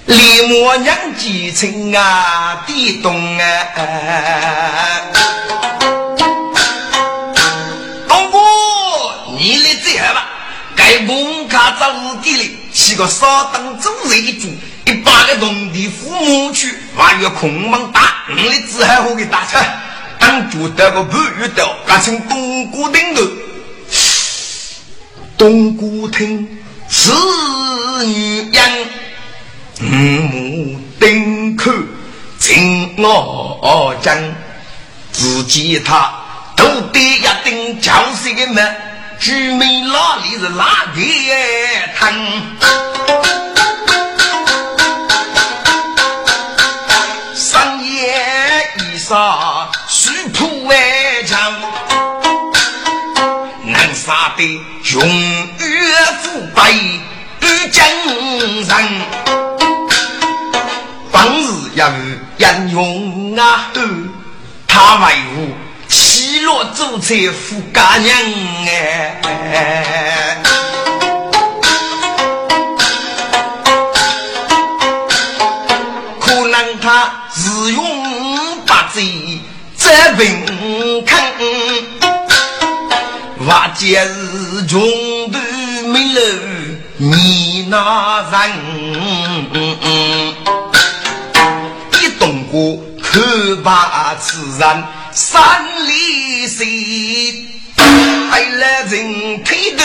[0.05, 3.43] 李母娘进城啊，地洞啊！
[8.07, 8.37] 东哥，
[9.37, 10.25] 你来最好吧！
[10.73, 14.47] 该棚卡在屋地里，起个烧灯煮肉的煮，
[14.85, 19.61] 一把个农地父母去，万越空忙打，你来最好好给打穿。
[20.17, 23.21] 当竹得个不遇到，改成东哥厅的，
[25.37, 26.47] 东哥厅。
[27.01, 27.13] 是
[28.07, 28.59] 女人，
[29.79, 31.71] 五母顶口
[32.37, 34.13] 请我讲，
[35.13, 36.11] 只见他
[36.57, 38.75] 头戴一顶教谁个门。
[39.17, 41.31] 居民哪里是哪里
[41.97, 42.13] 疼？
[47.33, 50.75] 深夜一杀水铺外
[51.25, 51.53] 墙，
[53.63, 55.01] 能杀的雄
[56.09, 56.73] 岳富贵
[57.41, 57.83] 与精
[58.65, 58.75] 神。
[61.11, 61.45] 当日
[61.75, 61.87] 要
[62.37, 63.71] 英勇啊，
[64.67, 65.53] 他为伍。
[65.87, 68.15] 七落走在富家娘
[68.65, 70.37] 哎，
[76.19, 79.41] 可能他自用八贼
[79.75, 81.17] 在平坑，
[83.47, 84.79] 瓦解是穷
[85.91, 86.19] 没路
[86.97, 88.39] 你那人，
[91.93, 94.83] 一动过可把此人。
[95.11, 96.67] 三里水，
[98.29, 99.83] 还来人推头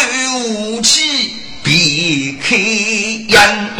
[0.50, 1.32] 武器
[1.62, 3.70] 别开眼。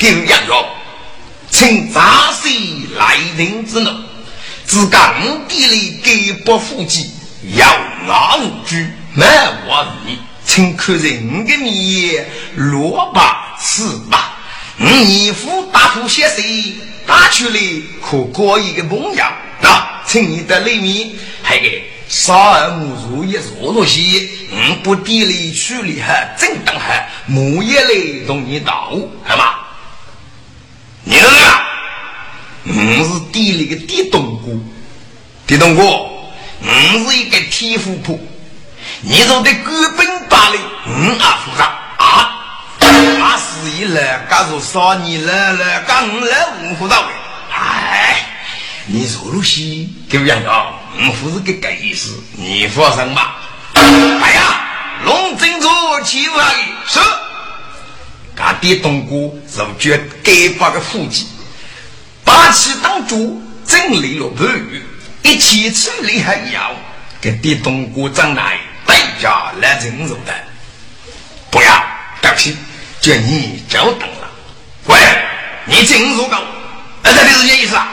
[0.00, 0.66] 狗羊肉，
[1.48, 2.52] 请杂碎
[2.98, 3.90] 来人之怒，
[4.66, 7.10] 自刚地里给不富济，
[7.56, 7.64] 要
[8.06, 9.24] 拿无拘，没
[9.66, 13.20] 我你，请看人的面，萝卜
[13.60, 14.36] 吃吧，
[14.76, 16.74] 你夫大夫写谁？
[17.06, 17.60] 打出来
[18.02, 19.30] 可过一个梦样
[19.62, 20.02] 啊！
[20.06, 21.10] 请你的里面
[21.42, 29.54] 还给少儿母如一做东西，嗯，不地里处理哈，正当哈，木叶来同你到，好吗？
[31.04, 31.68] 你啊，
[32.64, 34.58] 嗯，是地里的地东姑，
[35.46, 35.82] 地东姑，
[36.62, 38.18] 嗯，是一个天赋婆，
[39.06, 41.64] 你说的根本大的，嗯啊，复杂
[41.98, 42.30] 啊。
[42.78, 47.04] 他死一了，刚说少年了了，刚来五虎道
[47.52, 48.26] 哎，
[48.86, 50.72] 你说路西对不对啊？
[50.96, 53.36] 我不是个个意思，你放心吧。
[53.74, 54.42] 哎呀，
[55.04, 55.68] 龙珍珠
[56.02, 56.50] 欺负阿
[56.86, 57.00] 是，
[58.36, 61.26] 俺爹东哥是绝该把个腹肌，
[62.24, 64.82] 霸气当主，整理了不语，
[65.22, 66.70] 一起处理还要
[67.20, 70.34] 给爹东哥将来代价来承受的，
[71.50, 71.84] 不要
[72.20, 72.56] 对不起。
[73.00, 74.30] 叫你久等了，
[74.86, 74.98] 喂，
[75.66, 76.38] 你进入狗，
[77.02, 77.86] 那这里是什意思啊？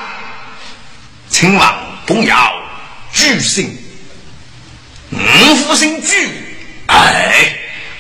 [1.27, 1.75] 请王
[2.05, 2.53] 不要
[3.11, 3.77] 巨星，
[5.11, 6.29] 五福星巨，
[6.87, 7.53] 哎，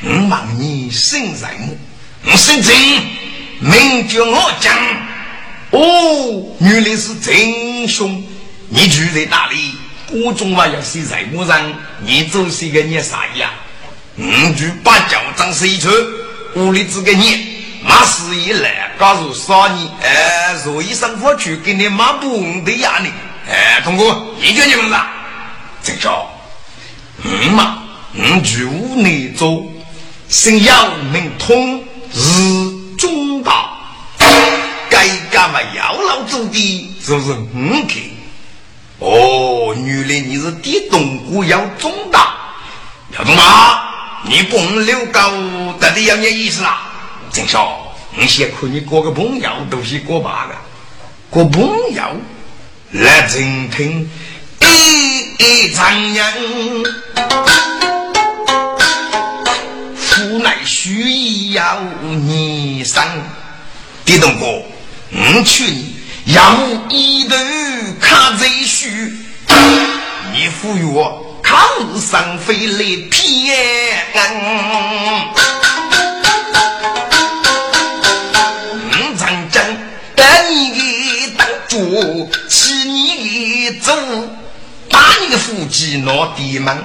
[0.03, 1.77] 我望你生在目，
[2.23, 2.73] 我姓郑，
[3.59, 4.73] 名叫我讲。
[5.71, 8.23] 哦，原来是真凶，
[8.69, 9.75] 你住在哪里？
[10.11, 13.51] 我中晚要睡在木上，你就是一个你啥呀？
[14.17, 15.89] 我住八角张一处。
[16.55, 17.47] 屋里这个你，
[17.81, 23.09] 马事一来，告诉少年，哎，若一生活去给你妈不的压力，
[23.49, 25.07] 哎，通过你叫你们啥？
[25.81, 26.29] 郑少，
[27.23, 27.83] 嗯嘛，
[28.13, 29.65] 嗯住屋内做，
[30.27, 31.81] 姓杨名通，
[32.13, 33.69] 是中大，
[34.89, 37.33] 该干嘛要老走的，是不是？
[37.55, 38.11] 嗯，去。
[39.01, 42.35] 哦，原来你是地东姑要中大，
[43.17, 43.89] 要中大。
[44.25, 45.31] 你不留高，
[45.79, 46.83] 到底要你意思啊？
[47.33, 50.53] 郑少，你先看你过个朋友，都是过八个，
[51.31, 52.03] 过朋友
[52.91, 54.07] 来听听
[55.39, 56.83] 一场人，
[60.29, 63.03] 无奈需要你生。
[64.05, 64.45] 狄东哥，
[65.11, 65.90] 我劝你
[66.25, 66.55] 要
[66.89, 67.35] 一头
[67.99, 69.13] 卡在须，
[70.33, 71.27] 你服我。
[71.43, 71.59] 唐
[71.99, 72.77] 僧飞来
[73.09, 74.05] 骗，
[78.85, 79.77] 五长真
[80.15, 83.93] 带你的当主，骑你给走，
[84.89, 86.77] 打你个腹肌闹地门，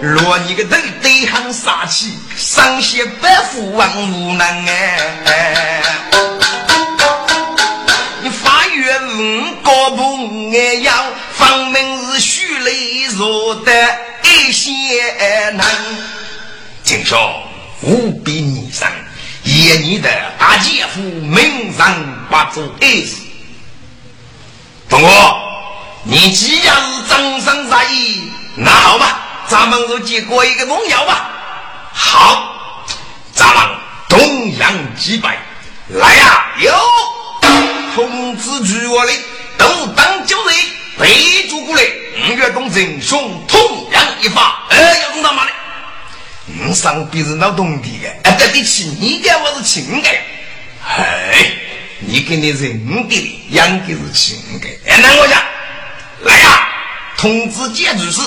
[0.00, 4.98] 落你个头对喊杀气，上些百夫王无能哎，
[13.62, 14.70] 弱的一些
[15.52, 15.64] 能，
[16.84, 17.42] 听说
[17.82, 18.88] 无比逆生，
[19.44, 21.86] 爷你的大姐夫名声
[22.28, 23.16] 不足一时。
[24.88, 25.08] 东哥，
[26.02, 28.20] 你既然是真生在意，
[28.56, 31.30] 那好吧，咱们就结过一个荣耀吧。
[31.92, 32.84] 好，
[33.32, 33.64] 咱们
[34.08, 35.38] 东阳击败，
[35.88, 36.46] 来呀！
[36.58, 36.72] 有
[37.94, 39.12] 通知局我的
[39.58, 40.52] 都当九日
[40.98, 41.82] 备注过来，
[42.28, 45.52] 五月东征兄同样一发，哎，要弄他妈的！
[46.48, 50.08] 嗯，上边是闹东地的，哎，对得起你的我是亲的，
[50.86, 51.52] 哎，
[52.00, 55.42] 你跟你人的养的是亲的，哎，那我讲，
[56.22, 56.68] 来呀，
[57.16, 58.20] 通知建筑师，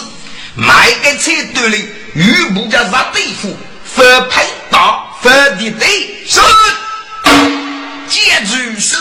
[0.56, 5.88] 买个车队里，预部叫啥对付，分配到分的队，
[6.28, 6.40] 是，
[8.08, 8.98] 建筑师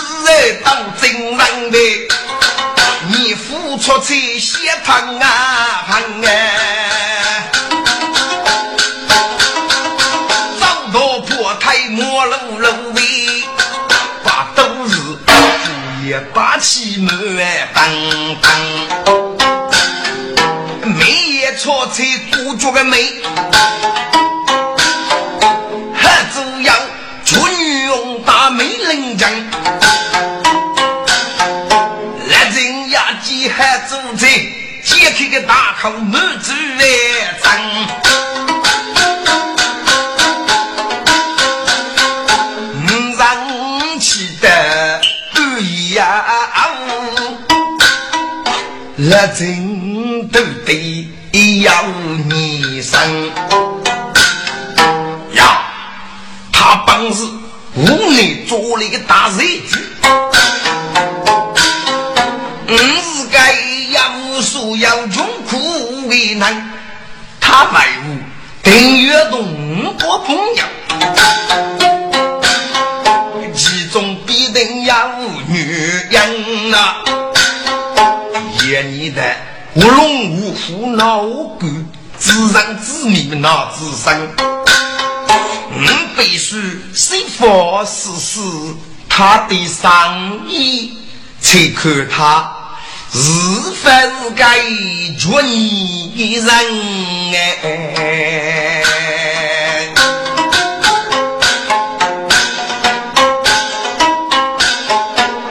[0.65, 1.79] 当真人的，
[3.75, 6.31] 你付出这些疼啊疼啊！
[11.91, 13.01] 莫露露的，
[14.23, 15.17] 把都是午
[16.05, 17.37] 夜八起门
[17.75, 17.85] 当
[18.41, 18.51] 当，
[20.97, 23.23] 每夜错车多脚个美，
[25.95, 26.75] 还主要
[27.25, 29.31] 做女佣大美人将，
[35.35, 36.85] 个大口满嘴来
[37.43, 37.51] 张。
[48.97, 51.09] 那真都得
[51.63, 51.85] 要
[52.29, 53.01] 你生
[55.33, 55.61] 呀！
[56.53, 57.25] 他本是
[57.75, 59.45] 屋内做了一个大热
[67.57, 68.19] 他卖屋
[68.65, 70.65] 等于动多朋友，
[73.55, 74.93] 其中必定有
[75.47, 75.73] 女
[76.11, 76.97] 人呐。
[78.91, 79.23] 你的
[79.75, 81.23] 无论无虎闹
[81.61, 81.71] 鬼，
[82.19, 84.35] 自然自命那自身。
[85.77, 85.87] 嗯，
[86.17, 88.41] 必须谁发试试
[89.09, 90.99] 他的上衣，
[91.41, 92.53] 才看他
[93.17, 93.21] 是
[93.83, 94.59] 否该
[95.19, 96.47] 做你人
[97.33, 97.65] 哎。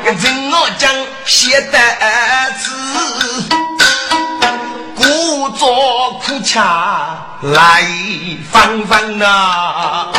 [0.06, 0.94] 跟我讲，
[1.26, 1.94] 写的。
[6.44, 7.84] 恰来
[8.52, 10.12] 放放呐！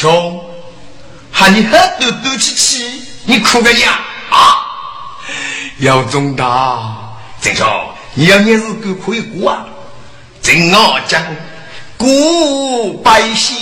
[0.00, 0.40] 郑兄，
[1.32, 3.98] 喊你喝多多气气，你哭个呀
[4.30, 4.62] 啊！
[5.78, 7.66] 要中大，郑兄，
[8.14, 9.66] 你要日子可以过啊！
[10.40, 11.20] 郑我讲，
[11.96, 13.52] 古白仙。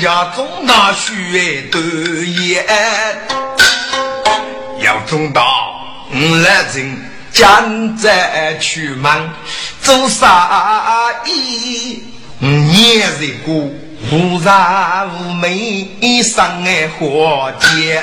[0.00, 1.80] 家中大学读
[2.22, 2.64] 研，
[4.80, 5.42] 要中到
[6.12, 9.30] 来人江在出门
[9.80, 10.28] 做生
[11.24, 12.02] 意，
[12.40, 13.54] 年日过
[14.10, 15.88] 无然无美
[16.20, 16.44] 生
[16.98, 18.02] 活间，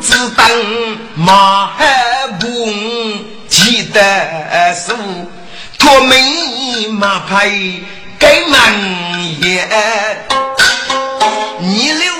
[0.00, 2.46] 只等马海步
[3.46, 4.94] 记得数，
[5.78, 7.52] 托美马牌。
[8.16, 8.72] 该满
[9.42, 9.68] 眼，
[11.60, 12.10] 你留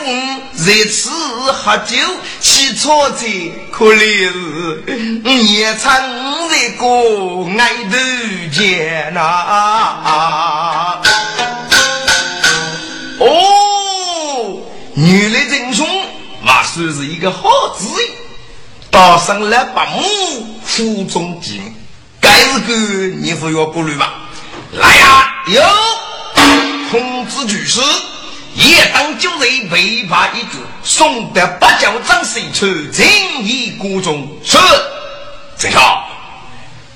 [0.55, 1.09] 在此
[1.51, 1.97] 喝酒，
[2.75, 3.27] 错车，
[3.71, 4.31] 可怜
[5.25, 5.93] 也唱
[6.51, 6.85] 这个
[7.59, 7.97] 爱头
[8.53, 11.01] 间呐。
[13.21, 14.61] 哦，
[14.95, 15.87] 女来真凶，
[16.43, 17.49] 那算是一个好
[17.79, 18.03] 主意。
[18.91, 20.03] 打上了把母
[20.65, 21.75] 腹中金，
[22.21, 22.75] 该是个
[23.21, 24.15] 你不要顾虑吧。
[24.73, 25.31] 来呀！
[25.47, 25.61] 有
[26.91, 27.81] 通知举事，
[28.69, 33.07] 夜当九日被罚一局，送得八角张水出正
[33.43, 34.29] 义国中。
[34.45, 34.57] 是，
[35.59, 36.09] 正好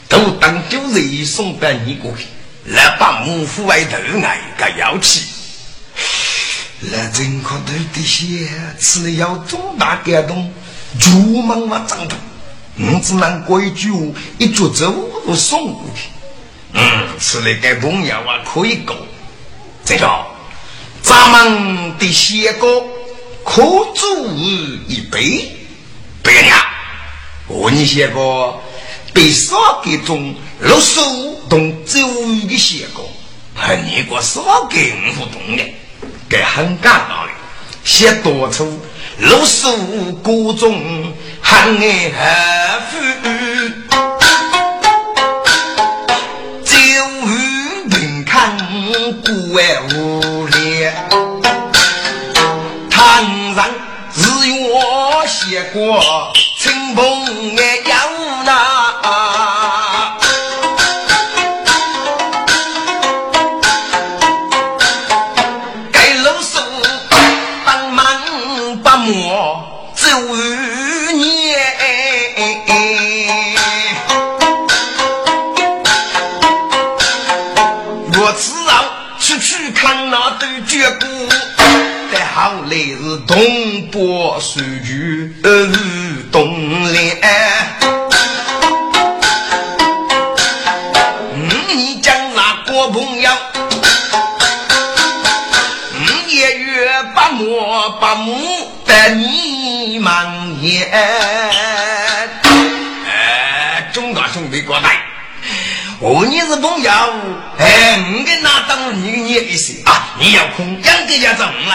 [0.09, 2.27] 都当九日送得你过去，
[2.65, 5.27] 来把母父外头挨个要起。
[6.81, 8.49] 来真可头的些，
[8.79, 10.53] 只要重大感动，
[10.99, 11.11] 就
[11.43, 12.17] 忙忙张头，
[12.77, 13.91] 我只能过一句，
[14.39, 14.85] 一桌子
[15.27, 16.09] 都送过去。
[16.73, 18.95] 嗯，吃了个朋友啊，可以够。
[19.85, 20.07] 这个，
[21.09, 22.85] 咱们的仙哥
[23.43, 23.63] 可
[23.95, 24.37] 煮
[24.87, 25.57] 一杯。
[26.23, 26.67] 别人啊，
[27.47, 28.55] 我你仙哥
[29.15, 33.03] 被少给中六十五同周五的仙哥，
[33.55, 35.65] 还你个少给五同的，
[36.29, 37.33] 该很感到的。
[37.85, 38.79] 先多出
[39.17, 43.48] 六十五个中，很爱富。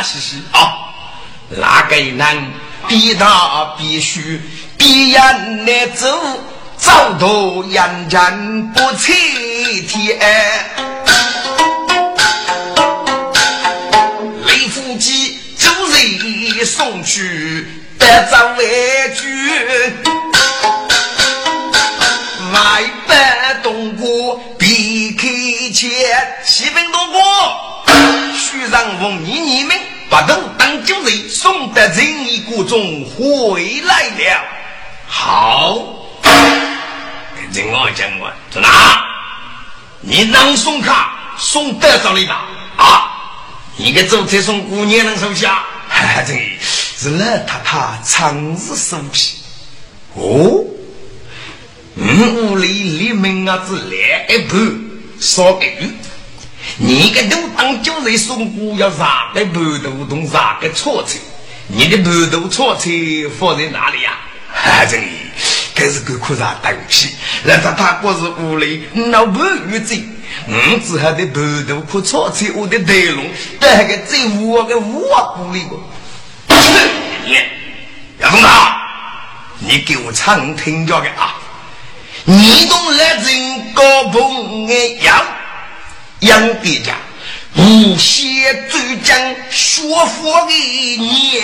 [0.04, 0.60] 家子，我嘻嘻啊。
[1.50, 2.52] 那个人
[2.88, 4.42] 比他必须
[4.78, 6.08] 比人来走，
[6.78, 9.14] 走到阳间不拆
[9.88, 10.20] 天。
[14.46, 17.66] 雷夫机走人送去，
[17.98, 19.24] 得张为君。
[22.52, 23.16] 外北
[23.64, 24.68] 东郭别
[25.18, 25.28] 开
[25.74, 25.90] 前，
[26.46, 27.22] 七分多过。
[28.36, 29.76] 徐让奉你你们
[30.14, 34.46] 把头当酒人，送得仁义国中回来了。
[35.08, 36.06] 好，
[37.52, 39.04] 跟我讲我在哪？
[40.02, 42.46] 你能送卡送得着你吧？
[42.78, 43.10] 啊，
[43.76, 45.64] 你给走这送姑娘能收下？
[46.28, 46.36] 这
[46.96, 49.38] 是老太太长日收皮
[50.14, 50.64] 哦。
[51.96, 54.80] 屋里里面啊子来一盘
[55.20, 55.92] 烧个鱼，
[56.78, 59.54] 你个都当酒人送姑要啥个盘
[59.84, 61.20] 头动啥个错菜？
[61.68, 62.90] 你的盘头错菜
[63.40, 64.18] 放在哪里呀？
[64.54, 65.08] 哈，这里
[65.74, 67.16] 这是个苦啥东西？
[67.44, 69.98] 那他他过是屋里老盘鱼子，
[70.48, 73.26] 我只还的盘头苦错菜，我的灯笼
[73.60, 75.80] 带个最窝个窝鼓里个。
[77.26, 77.38] 你，
[78.20, 78.78] 杨东大，
[79.60, 81.36] 你给我唱听着个啊！
[82.26, 84.68] 你懂来人高朋
[85.02, 85.26] 样，
[86.24, 86.96] 杨家，
[87.58, 90.54] 无锡专讲学佛的
[90.98, 91.42] 你，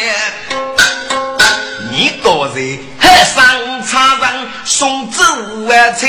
[1.91, 6.07] 你刚才还上场人送走五万菜，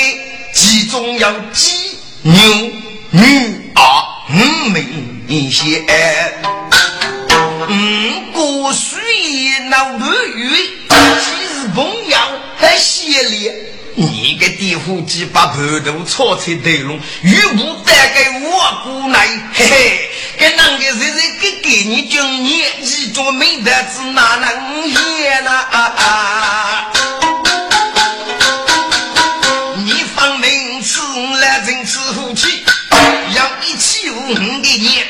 [0.55, 2.41] 其中有鸡、牛、
[3.11, 3.83] 鱼、鸭、
[4.29, 5.85] 五米线，
[7.68, 9.01] 嗯，过水
[9.68, 10.07] 那鲈
[10.37, 10.49] 鱼，
[10.89, 11.27] 其
[11.61, 12.16] 实朋友
[12.57, 13.51] 还些哩。
[14.03, 25.66] 你个地虎鸡把盘头炒菜对拢，玉不带给我姑奶， 嘿嘿，给那个谁谁给给你就年纪做没得子哪能演呐？
[29.84, 30.98] 你放明吃
[31.38, 32.64] 来真吃福气，
[33.36, 34.32] 要一起五
[34.62, 35.07] 的年，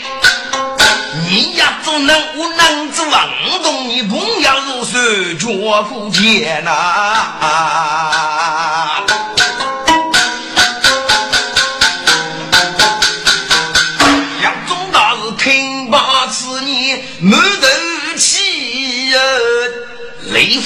[1.28, 3.30] 你呀总能无能之王
[3.62, 5.46] 动，你不要如是脚
[5.84, 8.39] 夫见呐。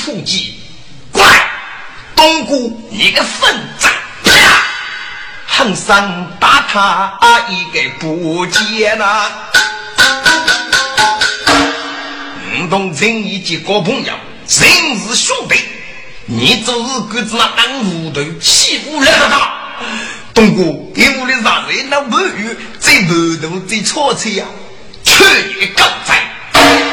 [0.04, 0.54] 土计
[1.10, 1.50] 过来
[2.14, 2.54] 东哥
[2.90, 3.88] 你个坟咋
[4.22, 4.30] 啪！
[5.46, 9.32] 横三打他一个不接呐。
[12.52, 14.12] 你同情你结交朋友
[14.46, 15.58] 真是兄弟
[16.26, 19.52] 你做事跟子那当胡头欺负人他。
[20.34, 24.44] 东哥给屋的上位那不有这辈头我最操呀
[25.02, 25.14] 去
[25.48, 26.14] 你个狗崽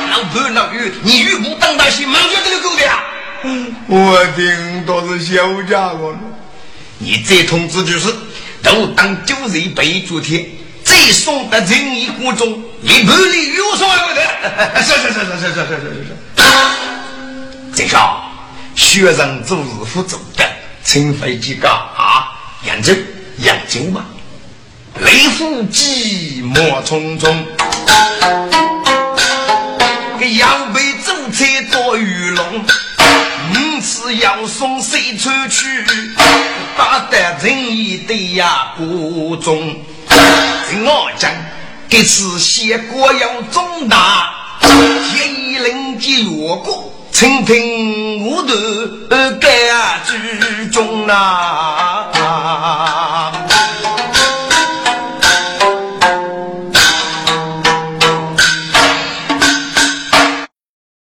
[0.09, 3.03] 老婆老玉，你玉不当大些，满月这个狗的呀！
[3.87, 6.15] 我听都是小家伙。
[6.99, 8.13] 你这通知就是，
[8.61, 10.45] 都当九日背主天，
[10.83, 14.21] 再送到仁义国中，你不里有所有的？
[14.83, 16.15] 是是是是是是是是是。
[17.73, 18.31] 郑少，
[18.75, 20.45] 学生做日负重的，
[20.83, 22.29] 请飞几个啊？
[22.67, 22.93] 扬州，
[23.39, 24.05] 扬州嘛。
[24.99, 27.43] 雷府寂寞匆匆。
[31.91, 35.85] 车做鱼龙，五次要送谁出去？
[36.77, 39.75] 打得仁义的呀国中，
[40.69, 41.29] 听我讲，
[41.89, 44.29] 这次谢国要重大，
[44.61, 48.55] 天一令吉落过，清平无头
[49.41, 52.07] 盖之中啊。